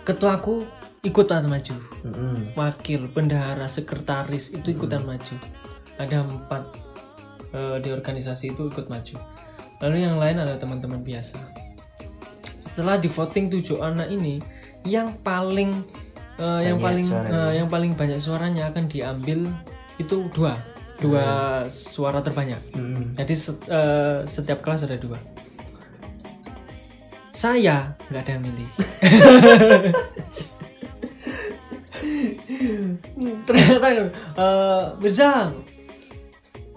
ketuaku 0.03 0.67
ikutan 1.05 1.47
maju. 1.47 1.77
Heeh. 2.03 2.37
wakil 2.59 3.07
bendahara 3.07 3.69
sekretaris 3.69 4.51
itu 4.51 4.73
ikutan 4.73 5.05
maju. 5.05 5.37
Ada 6.01 6.25
empat 6.25 6.63
eh, 7.53 7.77
di 7.79 7.89
organisasi 7.93 8.57
itu 8.57 8.67
ikut 8.67 8.89
maju. 8.89 9.15
Lalu 9.79 9.97
yang 10.01 10.17
lain 10.17 10.41
ada 10.41 10.57
teman-teman 10.57 11.05
biasa. 11.05 11.37
Setelah 12.57 12.97
di 12.97 13.07
voting 13.07 13.53
tujuh 13.53 13.85
anak 13.85 14.09
ini 14.09 14.41
yang 14.83 15.13
paling 15.21 15.85
eh, 16.41 16.61
yang 16.67 16.81
paling 16.81 17.07
eh, 17.07 17.51
yang 17.61 17.69
paling 17.69 17.93
banyak 17.93 18.17
suaranya 18.17 18.73
akan 18.73 18.89
diambil 18.89 19.45
itu 20.01 20.25
dua 20.33 20.72
dua 21.03 21.27
suara 21.67 22.23
terbanyak. 22.23 22.61
Heeh. 22.71 23.03
jadi 23.19 23.33
eh, 23.67 24.23
setiap 24.23 24.63
kelas 24.63 24.87
ada 24.87 24.95
dua. 24.95 25.19
Saya 27.33 27.91
nggak 28.07 28.23
ada 28.23 28.31
yang 28.39 28.43
milih. 28.47 28.69
Ternyata 33.43 33.87
eh 33.91 34.07
Mirza 35.01 35.51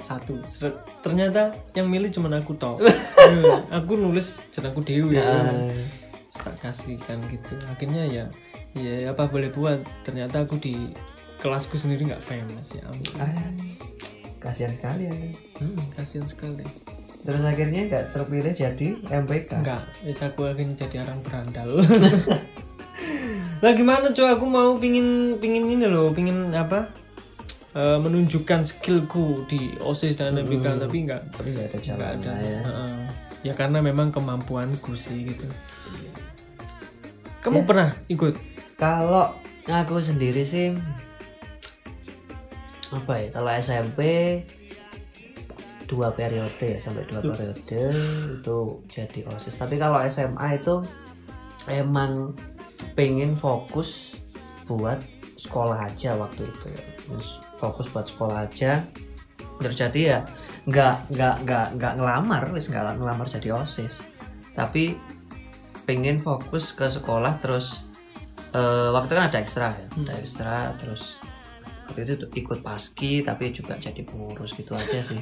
satu. 0.07 0.39
Ternyata 1.03 1.51
yang 1.75 1.91
milih 1.91 2.11
cuma 2.15 2.31
aku 2.35 2.55
toh. 2.55 2.79
Eh, 2.83 3.43
aku 3.79 3.99
nulis 3.99 4.39
jeneng 4.55 4.75
aku 4.75 4.83
dewi 4.87 5.19
ya 5.19 5.55
tak 6.37 6.57
kasihkan 6.61 7.19
gitu. 7.33 7.57
Akhirnya 7.73 8.05
ya 8.07 8.25
ya 8.77 9.11
apa 9.11 9.27
boleh 9.27 9.51
buat. 9.51 9.81
Ternyata 10.05 10.45
aku 10.45 10.61
di 10.61 10.93
kelasku 11.41 11.77
sendiri 11.77 12.09
nggak 12.13 12.23
famous 12.23 12.77
ya 12.77 12.83
ampun. 12.87 13.17
Kasihan 14.47 14.71
sekali 14.71 15.03
ya 15.11 15.15
Hmm, 15.59 15.75
kasihan 15.91 16.27
sekali 16.31 16.63
terus 17.27 17.43
akhirnya 17.43 17.91
nggak 17.91 18.15
terpilih 18.15 18.55
jadi 18.55 18.89
MPK 19.03 19.51
Enggak, 19.59 19.83
wis 20.07 20.23
aku 20.23 20.47
akhirnya 20.47 20.87
jadi 20.87 21.03
orang 21.03 21.19
berandal. 21.27 21.83
lah 23.67 23.73
gimana 23.75 24.15
coba 24.15 24.39
aku 24.39 24.47
mau 24.47 24.79
pingin 24.79 25.35
pingin 25.43 25.67
ini 25.67 25.91
loh, 25.91 26.15
pingin 26.15 26.55
apa? 26.55 26.87
eh, 27.75 27.99
menunjukkan 27.99 28.63
skillku 28.63 29.43
di 29.51 29.75
OSIS 29.83 30.17
dan 30.17 30.39
MPK 30.39 30.87
tapi 30.87 30.97
enggak 31.03 31.23
tapi 31.35 31.49
nggak 31.51 31.67
ada 31.75 31.79
jalan 31.83 32.15
ada. 32.23 32.33
ya 32.41 32.61
Heeh. 32.63 32.97
ya 33.51 33.53
karena 33.59 33.79
memang 33.83 34.15
kemampuanku 34.15 34.95
sih 34.95 35.27
gitu. 35.27 35.45
Kamu 37.43 37.67
pernah 37.67 37.91
ikut? 38.07 38.39
kalau 38.77 39.35
aku 39.67 39.99
sendiri 39.99 40.45
sih 40.47 40.77
apa 42.95 43.13
ya 43.19 43.29
kalau 43.35 43.51
SMP 43.57 44.01
dua 45.87 46.11
periode 46.11 46.67
ya 46.67 46.79
sampai 46.83 47.07
dua 47.07 47.23
periode 47.23 47.59
itu 48.43 48.59
jadi 48.91 49.21
osis. 49.31 49.55
Tapi 49.55 49.79
kalau 49.79 50.03
SMA 50.11 50.59
itu 50.59 50.83
emang 51.71 52.35
pengen 52.99 53.39
fokus 53.39 54.19
buat 54.67 54.99
sekolah 55.39 55.87
aja 55.87 56.19
waktu 56.19 56.51
itu 56.51 56.67
ya. 56.75 56.85
Terus 57.07 57.39
fokus 57.57 57.87
buat 57.95 58.07
sekolah 58.11 58.51
aja. 58.51 58.83
Terus 59.63 59.77
jadi 59.79 60.01
ya 60.03 60.19
nggak 60.67 61.15
nggak 61.15 61.37
nggak 61.47 61.67
nggak 61.79 61.93
ngelamar 62.03 62.43
wis 62.51 62.67
nggak 62.67 62.99
ngelamar 62.99 63.27
jadi 63.31 63.55
osis. 63.55 64.03
Tapi 64.59 64.99
pengen 65.87 66.19
fokus 66.19 66.75
ke 66.75 66.91
sekolah 66.91 67.39
terus 67.39 67.87
eh, 68.51 68.91
waktu 68.91 69.07
itu 69.07 69.15
kan 69.15 69.27
ada 69.31 69.39
ekstra 69.39 69.67
ya 69.71 69.87
ada 69.87 70.13
ekstra 70.19 70.55
terus 70.83 71.23
waktu 71.87 72.01
itu 72.03 72.13
tuh 72.19 72.31
ikut 72.33 72.59
paski 72.61 73.21
tapi 73.21 73.51
juga 73.51 73.75
jadi 73.77 74.03
pengurus 74.03 74.53
gitu 74.53 74.73
aja 74.73 74.99
sih 74.99 75.19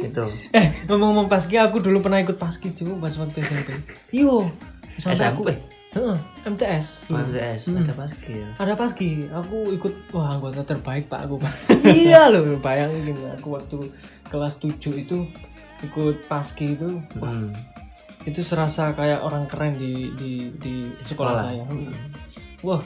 itu 0.00 0.24
Eh, 0.50 0.66
ngomong-ngomong 0.84 1.26
paski, 1.26 1.54
aku 1.54 1.78
dulu 1.78 2.00
pernah 2.00 2.18
ikut 2.18 2.34
paski 2.34 2.72
juga 2.72 2.98
pas 2.98 3.14
waktu 3.14 3.38
SMP. 3.38 3.70
Yo, 4.10 4.50
sampai 4.96 5.30
aku 5.30 5.42
Heeh, 5.90 6.18
MTS. 6.44 7.06
dulu. 7.06 7.18
MTS 7.24 7.62
ada 7.72 7.90
paski 7.92 8.32
ya 8.36 8.48
ada 8.56 8.74
paski 8.74 9.10
aku 9.28 9.74
ikut 9.74 9.90
wah 10.10 10.30
anggota 10.32 10.62
terbaik 10.64 11.06
pak 11.06 11.26
aku 11.26 11.34
Pak. 11.36 11.50
iya 11.98 12.26
loh 12.26 12.46
bayangin 12.56 13.18
aku 13.28 13.48
waktu 13.52 13.90
kelas 14.26 14.58
7 14.58 14.70
itu 14.96 15.26
ikut 15.82 16.26
paski 16.26 16.74
itu 16.74 16.94
wah 17.18 17.30
Hmm. 17.30 17.50
itu 18.22 18.38
serasa 18.38 18.92
kayak 18.92 19.18
orang 19.18 19.46
keren 19.46 19.74
di 19.74 20.14
di 20.14 20.54
di, 20.54 20.94
sekolah, 20.94 21.34
sekolah. 21.34 21.42
saya 21.42 21.62
Hmm. 21.66 21.90
wah 22.62 22.82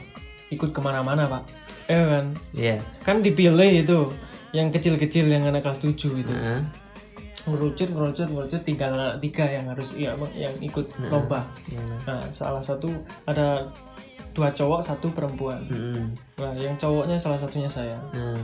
ikut 0.49 0.71
ke 0.71 0.81
mana-mana 0.81 1.29
pak 1.29 1.43
eh 1.87 2.05
kan 2.07 2.27
Iya. 2.53 2.77
kan 3.01 3.21
dipilih 3.21 3.83
itu 3.83 3.99
yang 4.51 4.71
kecil-kecil 4.71 5.27
yang 5.27 5.45
anak 5.45 5.63
kelas 5.63 5.81
7 5.81 5.93
itu 6.17 6.31
Heeh. 6.31 6.61
ngerucut 7.45 7.89
ngerucut 7.89 8.25
ngerucut 8.27 8.63
tinggal 8.63 8.91
anak 8.91 9.21
tiga 9.21 9.45
yang 9.45 9.67
harus 9.67 9.93
ya 9.93 10.13
yang 10.33 10.55
ikut 10.59 10.89
lomba 11.05 11.45
Iya. 11.67 11.83
nah 12.05 12.21
salah 12.29 12.61
satu 12.61 12.89
ada 13.25 13.61
dua 14.31 14.49
cowok 14.51 14.81
satu 14.81 15.11
perempuan 15.11 15.61
Mm-mm. 15.67 16.11
nah 16.37 16.55
yang 16.55 16.75
cowoknya 16.75 17.15
salah 17.15 17.37
satunya 17.37 17.69
saya 17.69 17.95
Nah, 18.11 18.35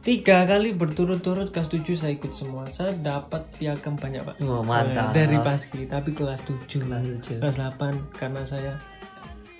tiga 0.00 0.46
kali 0.46 0.70
berturut-turut 0.72 1.50
kelas 1.50 1.66
7 1.68 1.82
saya 1.92 2.14
ikut 2.14 2.30
semua 2.30 2.64
saya 2.68 2.94
dapat 2.94 3.42
piagam 3.52 3.98
banyak 3.98 4.22
pak 4.22 4.38
oh, 4.40 4.62
mantap. 4.62 5.10
dari 5.10 5.34
paski 5.36 5.84
tapi 5.84 6.12
kelas 6.12 6.38
7 6.40 6.62
Kelas 6.78 7.02
tujuh. 7.02 7.36
kelas 7.36 7.56
8 7.74 8.14
karena 8.14 8.42
saya 8.46 8.72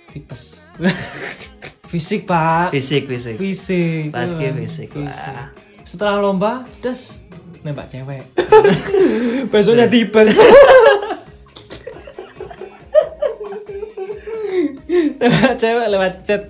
tipes 0.07 0.71
fisik 1.87 2.23
pak 2.23 2.69
Fisik, 2.69 3.07
fisik. 3.07 3.35
fisik 3.35 4.11
Paski 4.11 4.43
Iya, 4.43 4.51
fisik. 4.53 4.87
Wah. 4.93 5.49
setelah 5.81 6.19
lomba 6.19 6.67
des 6.79 7.23
nembak 7.63 7.87
cewek 7.87 8.23
besoknya 9.51 9.87
tipes 9.87 10.35
nembak 15.17 15.55
cewek 15.57 15.87
lewat 15.89 16.13
chat 16.23 16.41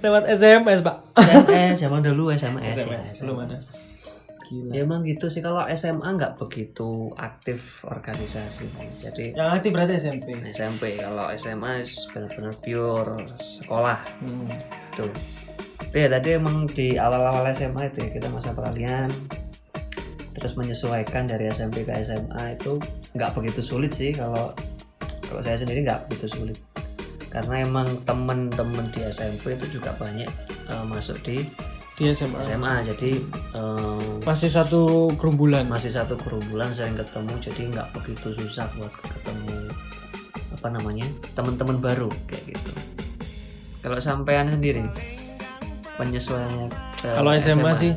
lewat 0.00 0.24
SMS 0.28 0.80
pak 0.80 0.96
SMS 1.16 1.76
zaman 1.78 2.00
dulu 2.00 2.30
SMS, 2.30 2.76
ya. 2.78 3.00
belum 3.22 3.44
ada 3.44 3.56
Ya 4.68 4.84
emang 4.84 5.00
gitu 5.02 5.32
sih 5.32 5.40
kalau 5.40 5.64
SMA 5.72 6.04
nggak 6.04 6.36
begitu 6.36 7.08
aktif 7.16 7.82
organisasi 7.88 8.66
sih. 8.68 8.88
Jadi 9.00 9.24
yang 9.32 9.48
aktif 9.48 9.72
berarti 9.72 9.96
SMP 9.96 10.36
SMP 10.52 11.00
kalau 11.00 11.32
SMA 11.32 11.80
benar-benar 12.12 12.54
pure 12.60 13.12
sekolah 13.40 13.98
Hmm. 14.20 14.48
gitu. 14.92 15.08
Tapi 15.80 15.96
ya 15.98 16.08
tadi 16.08 16.28
emang 16.36 16.64
di 16.68 16.96
awal-awal 16.96 17.48
SMA 17.52 17.88
itu 17.88 18.04
ya 18.04 18.10
kita 18.12 18.28
masa 18.28 18.52
peralihan 18.52 19.08
terus 20.32 20.56
menyesuaikan 20.56 21.28
dari 21.28 21.46
SMP 21.46 21.84
ke 21.86 21.92
SMA 22.02 22.56
itu 22.58 22.80
nggak 23.14 23.30
begitu 23.36 23.60
sulit 23.62 23.92
sih 23.94 24.10
kalau 24.10 24.50
kalau 25.22 25.40
saya 25.44 25.54
sendiri 25.54 25.84
nggak 25.86 26.08
begitu 26.10 26.34
sulit 26.34 26.58
karena 27.30 27.64
emang 27.64 27.86
temen-temen 28.04 28.90
di 28.90 29.06
SMP 29.06 29.54
itu 29.54 29.78
juga 29.78 29.94
banyak 29.96 30.28
eh, 30.66 30.84
masuk 30.88 31.20
di 31.22 31.46
di 31.92 32.08
SMA 32.16 32.40
SMA 32.40 32.72
jadi 32.88 33.10
eh, 33.56 34.08
masih 34.24 34.48
satu 34.48 35.12
gerombolan? 35.20 35.68
masih 35.68 35.92
satu 35.92 36.16
gerombolan 36.16 36.72
sering 36.72 36.96
ketemu 36.96 37.32
jadi 37.38 37.62
nggak 37.72 37.88
begitu 37.96 38.28
susah 38.32 38.66
buat 38.78 38.92
ketemu 39.00 39.68
apa 40.52 40.68
namanya 40.72 41.06
teman-teman 41.36 41.76
baru 41.80 42.08
kayak 42.30 42.54
gitu. 42.54 42.72
Kalau 43.82 43.98
sampean 43.98 44.46
sendiri 44.46 44.86
penyesuaiannya 45.98 46.70
ke 47.02 47.08
kalau 47.12 47.34
SMA, 47.34 47.72
sih 47.74 47.92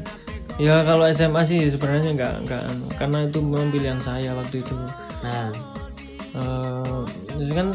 ya 0.57 0.81
kalau 0.81 1.05
SMA 1.13 1.41
sih 1.45 1.69
sebenarnya 1.69 2.11
nggak 2.17 2.33
nggak 2.49 2.61
anu, 2.67 2.85
karena 2.97 3.17
itu 3.29 3.37
memang 3.39 3.69
pilihan 3.69 3.99
saya 4.01 4.33
waktu 4.33 4.65
itu. 4.65 4.75
Nah. 5.23 5.75
Eh, 6.35 7.01
jadi 7.39 7.51
kan 7.55 7.67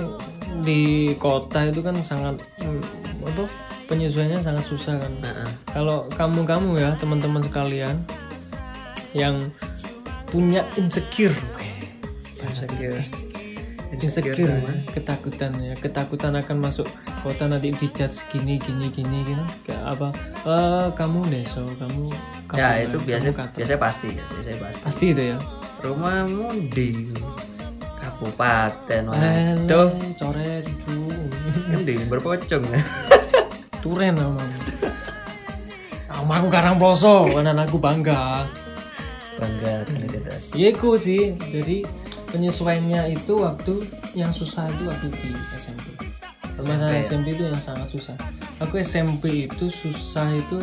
di 0.60 1.12
kota 1.16 1.72
itu 1.72 1.80
kan 1.80 1.96
sangat 2.04 2.36
mm, 2.60 2.80
apa 3.24 3.44
penyesuaiannya 3.90 4.38
sangat 4.38 4.64
susah 4.70 4.94
kan. 5.02 5.12
Nah, 5.18 5.34
ah. 5.34 5.50
kalau 5.74 6.06
kamu 6.14 6.46
kamu 6.46 6.70
ya 6.78 6.90
teman-teman 6.94 7.42
sekalian 7.42 7.98
yang 9.10 9.42
punya 10.30 10.62
insecure. 10.78 11.34
Insecure 12.38 13.02
insecure 13.90 14.38
sama. 14.38 14.70
ketakutan 14.94 15.50
ya. 15.58 15.74
Ketakutan 15.74 16.32
akan 16.38 16.56
masuk 16.62 16.86
kota 17.26 17.50
nanti 17.50 17.74
dijudge 17.74 18.30
gini 18.30 18.56
gini 18.62 18.86
gini 18.94 19.26
gitu. 19.26 19.44
Kayak 19.66 19.82
apa? 19.98 20.08
Eh 20.46 20.86
kamu 20.94 21.20
deso 21.28 21.66
kamu 21.76 22.10
ya 22.10 22.18
kamu- 22.46 22.86
itu 22.86 22.96
kamu 22.98 23.08
biasa 23.10 23.28
kata." 23.34 23.56
biasanya 23.58 23.80
pasti 23.80 24.08
ya 24.14 24.24
biasanya 24.30 24.58
pasti. 24.62 24.82
Pasti 24.86 25.04
itu 25.10 25.22
ya? 25.34 25.38
Rumahmu 25.80 26.46
di 26.70 26.88
kabupaten 28.00 29.02
waduh. 29.10 29.90
Coret 30.16 30.64
itu 30.64 30.98
kan 31.70 31.80
di 31.82 31.94
berpocong 32.06 32.64
turen 33.80 34.14
nama 34.16 34.44
aku 36.30 36.48
karang 36.52 36.76
ploso 36.78 37.26
karena 37.26 37.66
aku 37.66 37.80
bangga. 37.80 38.46
Bangga 39.40 39.82
identitas 39.88 40.52
Iya 40.54 40.76
iku 40.76 40.94
sih. 40.94 41.34
Jadi 41.50 41.82
penyesuaiannya 42.30 43.16
itu 43.16 43.40
waktu 43.42 43.82
yang 44.14 44.30
susah 44.30 44.70
itu 44.70 44.82
waktu 44.86 45.06
di 45.10 45.30
SMP 45.58 45.86
Masa 46.60 46.76
SMP, 46.76 46.92
ya? 46.92 47.00
SMP 47.00 47.26
itu 47.32 47.42
yang 47.48 47.56
sangat 47.56 47.88
susah. 47.88 48.16
Aku 48.60 48.76
SMP 48.76 49.48
itu 49.48 49.72
susah 49.72 50.28
itu 50.36 50.60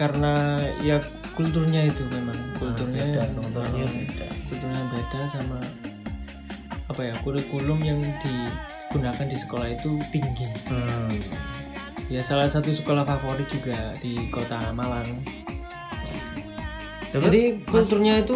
karena 0.00 0.64
ya 0.80 0.96
kulturnya 1.36 1.92
itu 1.92 2.08
memang. 2.08 2.36
Kulturnya 2.56 3.20
beda, 3.20 3.24
kulturnya 3.36 3.84
beda. 3.84 4.26
kulturnya 4.48 4.82
beda 4.88 5.20
sama 5.28 5.60
apa 6.88 7.00
ya 7.00 7.14
kurikulum 7.20 7.80
yang 7.84 8.00
digunakan 8.24 9.26
di 9.28 9.36
sekolah 9.36 9.76
itu 9.76 10.00
tinggi. 10.08 10.48
Hmm. 10.72 11.12
Ya 12.12 12.20
salah 12.20 12.48
satu 12.48 12.70
sekolah 12.70 13.04
favorit 13.06 13.48
juga 13.48 13.92
di 14.00 14.28
kota 14.28 14.72
Malang. 14.76 15.08
Dulu 17.14 17.30
jadi 17.30 17.62
kulturnya 17.62 18.26
itu 18.26 18.34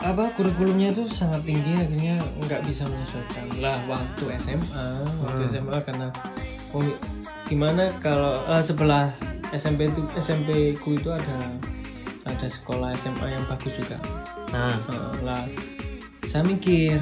apa 0.00 0.32
kurikulumnya 0.32 0.88
itu 0.88 1.04
sangat 1.04 1.44
tinggi 1.44 1.76
akhirnya 1.76 2.16
nggak 2.48 2.64
bisa 2.64 2.88
menyesuaikan. 2.88 3.44
Lah 3.60 3.76
waktu 3.84 4.24
SMA 4.40 4.88
waktu 5.20 5.42
Hmm. 5.44 5.52
SMA 5.52 5.78
karena 5.84 6.08
oh, 6.72 6.80
gimana 7.44 7.92
kalau 8.00 8.32
eh, 8.48 8.62
sebelah 8.64 9.12
SMP 9.52 9.92
itu 9.92 10.00
SMP 10.16 10.72
ku 10.80 10.96
itu 10.96 11.12
ada 11.12 11.38
ada 12.24 12.46
sekolah 12.48 12.96
SMA 12.96 13.36
yang 13.36 13.44
bagus 13.44 13.76
juga. 13.76 14.00
Nah. 14.48 14.74
Eh, 14.88 15.14
lah 15.20 15.44
saya 16.24 16.42
mikir 16.42 16.98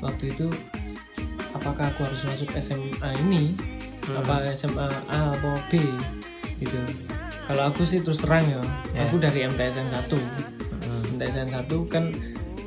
waktu 0.00 0.32
itu 0.32 0.48
apakah 1.52 1.92
aku 1.92 2.02
harus 2.08 2.24
masuk 2.24 2.48
SMA 2.56 3.08
ini 3.28 3.52
Hmm. 4.02 4.16
apa 4.18 4.34
SMA 4.50 4.86
A 5.06 5.30
atau 5.30 5.54
B 5.66 5.78
gitu 6.56 6.76
kalau 7.44 7.68
aku 7.68 7.82
sih 7.82 7.98
terus 7.98 8.18
terang 8.18 8.44
ya 8.44 8.60
Ya. 8.92 9.04
aku 9.04 9.16
dari 9.16 9.44
MTSN 9.44 9.86
1 9.86 10.08
hmm. 10.10 11.14
MTSN 11.14 11.48
1 11.48 11.66
kan 11.86 12.04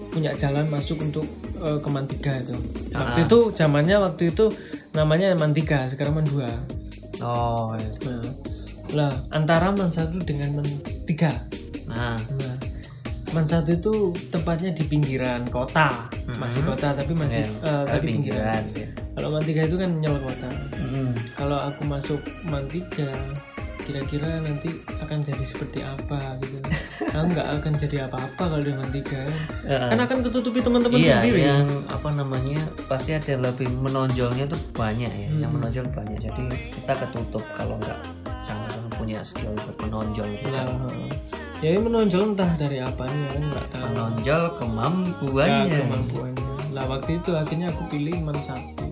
punya 0.08 0.32
jalan 0.34 0.66
masuk 0.68 1.02
untuk 1.02 1.26
eh, 1.58 1.78
ke 1.78 1.88
Man 1.88 2.06
3 2.06 2.16
itu 2.44 2.56
waktu 2.92 3.20
Ah. 3.20 3.24
itu 3.24 3.38
zamannya 3.52 3.98
waktu 3.98 4.24
itu 4.30 4.46
namanya 4.92 5.34
Man 5.34 5.52
3 5.52 5.90
sekarang 5.90 6.16
Man 6.16 6.26
2 6.26 6.46
oh 7.20 7.74
iya. 7.74 7.90
nah, 8.04 8.24
lah 8.94 9.12
antara 9.30 9.70
Man 9.70 9.90
1 9.90 10.16
dengan 10.22 10.54
Man 10.54 10.68
3 11.04 11.90
nah 11.90 12.16
Nah, 12.16 12.56
Man 13.30 13.44
satu 13.44 13.74
itu 13.74 13.94
tempatnya 14.30 14.70
di 14.72 14.86
pinggiran 14.86 15.42
kota, 15.44 16.06
masih 16.38 16.62
kota 16.64 16.94
tapi 16.94 17.18
masih 17.18 17.42
Ya, 17.42 17.50
eh, 17.66 17.82
ada 17.82 17.98
tapi 17.98 18.06
pinggiran. 18.08 18.62
pinggiran 18.62 18.64
sih. 18.70 18.86
Kalau 19.10 19.28
Man 19.28 19.42
tiga 19.42 19.62
itu 19.64 19.74
kan 19.74 19.90
nyel 19.98 20.22
kota. 20.22 20.50
Hmm. 20.78 21.18
Kalau 21.44 21.60
aku 21.60 21.84
masuk 21.84 22.24
Man 22.48 22.64
tiga, 22.72 23.12
kira-kira 23.84 24.40
nanti 24.40 24.80
akan 25.04 25.20
jadi 25.20 25.44
seperti 25.44 25.84
apa 25.84 26.40
gitu. 26.40 26.56
Aku 27.14 27.36
nggak 27.36 27.48
akan 27.60 27.72
jadi 27.76 28.08
apa-apa 28.08 28.44
kalau 28.48 28.64
di 28.64 28.72
Man 28.72 28.88
tiga. 28.96 29.28
Heeh. 29.68 29.92
Kan 29.92 30.00
akan 30.00 30.24
ketutupi 30.24 30.64
teman-teman 30.64 31.04
iya 31.04 31.20
sendiri. 31.20 31.44
yang 31.44 31.68
apa 31.92 32.16
namanya 32.16 32.64
pasti 32.88 33.12
ada 33.12 33.28
yang 33.28 33.44
lebih 33.44 33.68
menonjolnya 33.76 34.48
tuh 34.48 34.56
banyak 34.72 35.12
ya 35.12 35.28
yang 35.36 35.52
Hmm. 35.52 35.60
menonjol 35.60 35.84
banyak 35.92 36.16
jadi 36.24 36.44
kita 36.48 36.94
ketutup 37.04 37.44
kalau 37.60 37.76
nggak 37.76 38.00
sama-sama 38.40 38.88
punya 38.96 39.20
skill 39.20 39.52
buat 39.52 39.76
menonjol 39.84 40.28
juga 40.40 40.64
ya 41.60 41.68
ini 41.70 41.80
menonjol 41.82 42.24
entah 42.32 42.52
dari 42.56 42.80
apanya 42.80 43.28
nggak 43.52 43.68
tahu. 43.68 43.84
menonjol 43.92 44.42
Ya, 44.42 44.52
kemampuannya 44.58 45.76
kemampuannya. 45.76 46.48
Lah 46.72 46.88
waktu 46.88 47.20
itu 47.20 47.36
akhirnya 47.36 47.68
aku 47.68 47.84
pilih 47.92 48.16
man 48.24 48.40
satu. 48.40 48.88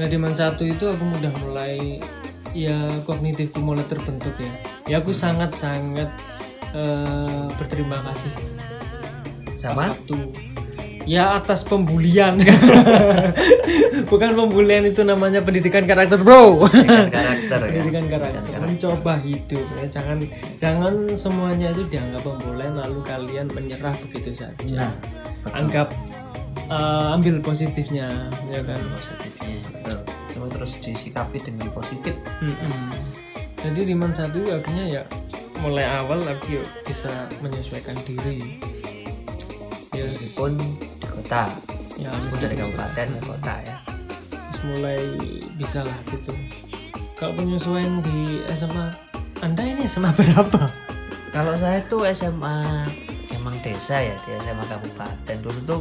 Nah 0.00 0.08
di 0.08 0.16
man 0.16 0.32
satu 0.32 0.64
itu 0.64 0.88
aku 0.88 1.04
udah 1.20 1.28
mulai 1.44 2.00
ya 2.56 2.72
kognitifku 3.04 3.60
mulai 3.60 3.84
terbentuk 3.84 4.32
ya. 4.40 4.52
Ya 4.88 4.96
aku 5.04 5.12
sangat 5.12 5.52
sangat 5.52 6.08
eh, 6.72 7.44
berterima 7.60 8.00
kasih. 8.08 8.32
Sama? 9.60 9.92
Waktu. 9.92 10.48
Ya 11.04 11.36
atas 11.36 11.68
pembulian. 11.68 12.40
Bukan 14.10 14.30
pembulian 14.40 14.88
itu 14.88 15.04
namanya 15.04 15.44
pendidikan 15.44 15.84
karakter 15.84 16.24
bro. 16.24 16.64
dengan 16.72 17.12
karakter 17.12 17.58
ya. 17.68 17.68
Pendidikan 17.68 18.06
karakter. 18.08 18.56
mencoba 18.56 19.20
hidup 19.20 19.66
ya. 19.84 20.00
Jangan 20.00 20.18
jangan 20.56 20.94
semuanya 21.12 21.76
itu 21.76 21.84
dianggap 21.92 22.24
pembulian 22.24 22.72
lalu 22.72 23.04
kalian 23.04 23.52
menyerah 23.52 23.92
begitu 24.08 24.32
saja. 24.32 24.88
Nah, 24.88 24.92
anggap 25.52 25.92
uh, 26.72 27.12
ambil 27.20 27.42
positifnya 27.44 28.08
ya 28.48 28.64
kan 28.64 28.80
Coba 28.80 29.29
terus 30.60 30.76
disikapi 30.84 31.40
dengan 31.40 31.72
positif. 31.72 32.12
Mm-mm. 32.44 32.92
jadi 33.64 33.80
di 33.80 33.94
man 33.96 34.12
satu 34.12 34.44
akhirnya 34.44 35.00
ya 35.00 35.02
mulai 35.64 35.88
awal 35.88 36.20
aku 36.20 36.60
yuk 36.60 36.68
bisa 36.84 37.08
menyesuaikan 37.40 37.96
diri. 38.04 38.60
Ya 39.96 40.04
meskipun 40.04 40.60
di 41.00 41.08
kota. 41.08 41.48
ya 41.96 42.12
meskipun 42.12 42.40
dari 42.44 42.56
kabupaten 42.60 43.08
ke 43.08 43.20
kota 43.24 43.54
ya. 43.64 43.76
Terus 44.28 44.60
mulai 44.68 45.00
bisa 45.56 45.80
lah 45.80 45.96
gitu. 46.12 46.36
Kalau 47.16 47.32
penyesuaian 47.40 48.04
di 48.04 48.44
SMA 48.52 48.92
anda 49.40 49.64
ini 49.64 49.88
SMA 49.88 50.12
berapa? 50.20 50.68
Kalau 51.32 51.56
saya 51.56 51.80
tuh 51.88 52.04
SMA 52.12 52.84
emang 53.32 53.56
desa 53.64 53.96
ya 53.96 54.12
di 54.28 54.36
SMA 54.44 54.64
kabupaten. 54.68 55.36
Dulu 55.40 55.60
tuh 55.64 55.80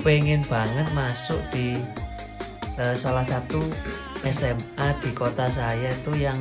pengen 0.00 0.40
banget 0.48 0.88
masuk 0.96 1.40
di 1.52 1.76
eh, 2.80 2.96
salah 2.96 3.22
satu 3.22 3.60
SMA 4.24 4.88
di 5.04 5.12
kota 5.12 5.52
saya 5.52 5.92
itu 5.92 6.16
yang 6.16 6.40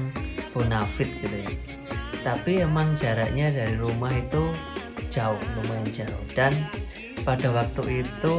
bonafit 0.56 1.12
gitu 1.20 1.36
ya. 1.44 1.52
Tapi 2.24 2.64
emang 2.64 2.96
jaraknya 2.96 3.52
dari 3.52 3.76
rumah 3.76 4.12
itu 4.12 4.52
jauh 5.12 5.40
lumayan 5.60 5.88
jauh. 5.92 6.24
Dan 6.32 6.56
pada 7.28 7.52
waktu 7.52 8.08
itu 8.08 8.36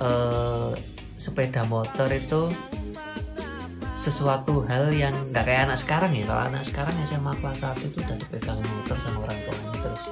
eh, 0.00 0.72
sepeda 1.20 1.68
motor 1.68 2.08
itu 2.08 2.48
sesuatu 4.02 4.66
hal 4.66 4.90
yang 4.90 5.14
nggak 5.30 5.46
kayak 5.46 5.62
anak 5.70 5.78
sekarang 5.78 6.10
ya. 6.16 6.26
Kalau 6.26 6.42
anak 6.50 6.62
sekarang 6.66 6.94
SMA 7.06 7.32
kelas 7.38 7.62
1 7.62 7.86
itu 7.86 7.98
udah 8.02 8.16
dipegang 8.18 8.58
motor 8.58 8.96
sama 8.98 9.18
orang 9.30 9.38
tuanya 9.46 9.70
terus 9.78 10.02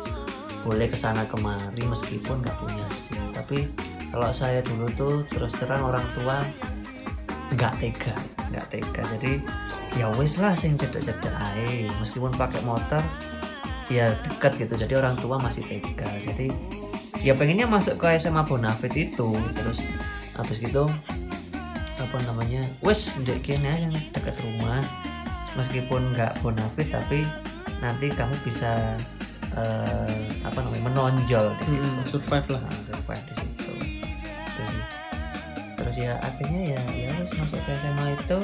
boleh 0.60 0.86
ke 0.86 0.94
sana 0.94 1.24
kemari 1.26 1.82
meskipun 1.82 2.38
nggak 2.38 2.56
punya 2.60 2.86
SIM. 2.94 3.18
Tapi 3.34 3.66
kalau 4.14 4.30
saya 4.30 4.62
dulu 4.62 4.86
tuh 4.94 5.14
terus 5.26 5.58
terang 5.58 5.82
orang 5.82 6.06
tua 6.14 6.38
nggak 7.54 7.72
tega 7.82 8.14
nggak 8.50 8.66
tega. 8.68 9.02
Jadi 9.16 9.32
ya 9.96 10.10
wes 10.18 10.36
lah 10.42 10.52
sing 10.52 10.74
cedek-cedek 10.74 11.30
ae. 11.30 11.86
Meskipun 12.02 12.34
pakai 12.34 12.60
motor 12.66 13.00
ya 13.88 14.14
dekat 14.26 14.58
gitu. 14.58 14.74
Jadi 14.74 14.94
orang 14.98 15.14
tua 15.16 15.38
masih 15.38 15.62
tega. 15.64 16.10
Jadi 16.18 16.50
ya 17.22 17.32
pengennya 17.38 17.70
masuk 17.70 17.96
ke 17.96 18.18
SMA 18.18 18.42
Bonafit 18.44 18.92
itu. 18.94 19.30
Terus 19.54 19.78
habis 20.34 20.58
gitu 20.58 20.86
apa 22.00 22.16
namanya 22.24 22.64
wes 22.80 23.20
dek 23.22 23.46
kene 23.46 23.88
yang 23.88 23.94
dekat 24.12 24.34
rumah. 24.42 24.82
Meskipun 25.58 26.14
nggak 26.14 26.38
bonafit 26.46 26.94
tapi 26.94 27.26
nanti 27.82 28.06
kamu 28.06 28.30
bisa 28.46 28.94
eh, 29.58 30.22
apa 30.46 30.58
namanya 30.62 30.84
menonjol 30.90 31.58
di 31.58 31.64
situ. 31.74 31.86
Hmm, 31.86 32.06
survive 32.06 32.46
lah. 32.54 32.62
Nah, 32.62 32.82
survive 32.86 33.24
di 33.26 33.34
situ. 33.34 33.69
Terus 35.90 36.06
ya 36.06 36.14
akhirnya 36.22 36.62
ya 36.70 36.82
ya 36.94 37.10
wes 37.18 37.34
masuk 37.34 37.58
ke 37.66 37.74
SMA 37.82 38.14
itu. 38.14 38.38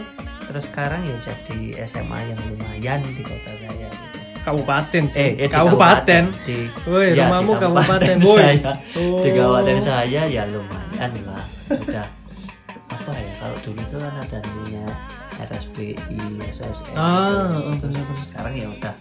Terus 0.50 0.64
sekarang 0.66 0.98
ya 1.06 1.14
jadi 1.22 1.59
SMA 1.87 2.18
yang 2.26 2.40
lumayan 2.42 2.98
di 3.06 3.22
kota 3.22 3.54
saya 3.54 3.87
gitu. 3.87 4.18
Kabupaten 4.42 5.02
sih. 5.06 5.22
Eh, 5.22 5.30
eh, 5.38 5.46
di 5.46 5.54
kabupaten. 5.54 6.22
di 6.42 6.66
Woi, 6.90 7.14
ya, 7.14 7.14
di 7.14 7.20
rumahmu 7.22 7.52
kabupaten, 7.54 8.18
kabupaten 8.18 8.18
woi. 8.26 8.42
saya. 8.59 8.72
Oh. 8.98 9.22
di 9.22 9.30
kabupaten 9.30 9.78
saya 9.78 10.22
ya 10.26 10.42
lumayan 10.50 11.11
lah. 11.22 11.44
Udah 11.70 12.06
apa 12.87 13.11
ya 13.14 13.32
kalau 13.38 13.59
dulu 13.62 13.78
itu 13.78 13.96
kan 13.98 14.14
ada 14.18 14.37
namanya 14.42 14.87
RSBI 15.38 16.18
SSN 16.50 16.98
Ah, 16.98 17.46
gitu. 17.46 17.62
oh, 17.62 17.74
Terus 17.78 17.94
benar-benar. 17.94 18.18
sekarang 18.26 18.52
ya 18.59 18.66
udah 18.74 18.94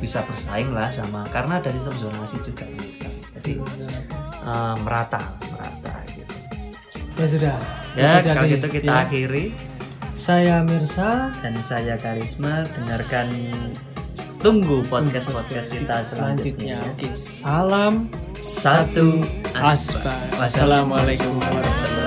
bisa 0.00 0.18
bersaing 0.24 0.72
lah 0.72 0.88
sama 0.88 1.28
karena 1.28 1.60
ada 1.60 1.68
sistem 1.68 1.92
zonasi 2.00 2.40
juga 2.40 2.64
kan 2.64 2.88
sekarang. 2.88 3.20
Jadi 3.36 3.52
eh, 4.48 4.74
merata 4.80 5.20
merata 5.52 5.92
gitu. 6.08 6.34
Ya 7.16 7.26
sudah 7.28 7.56
ya 7.96 8.24
kalau 8.24 8.48
gitu 8.48 8.66
kita 8.68 8.92
ya. 8.92 9.02
akhiri. 9.08 9.44
Saya 10.12 10.62
Mirsa. 10.62 11.32
Dan 11.42 11.58
saya 11.64 11.98
Karisma. 11.98 12.64
Dengarkan 12.72 13.26
tunggu 14.42 14.82
podcast 14.90 15.30
podcast 15.30 15.70
kita 15.70 16.02
selanjutnya. 16.02 16.82
oke 16.82 17.14
salam 17.14 18.10
satu 18.42 19.22
aspa. 19.54 20.10
Wassalamualaikum 20.34 21.30
warahmatullahi 21.38 22.01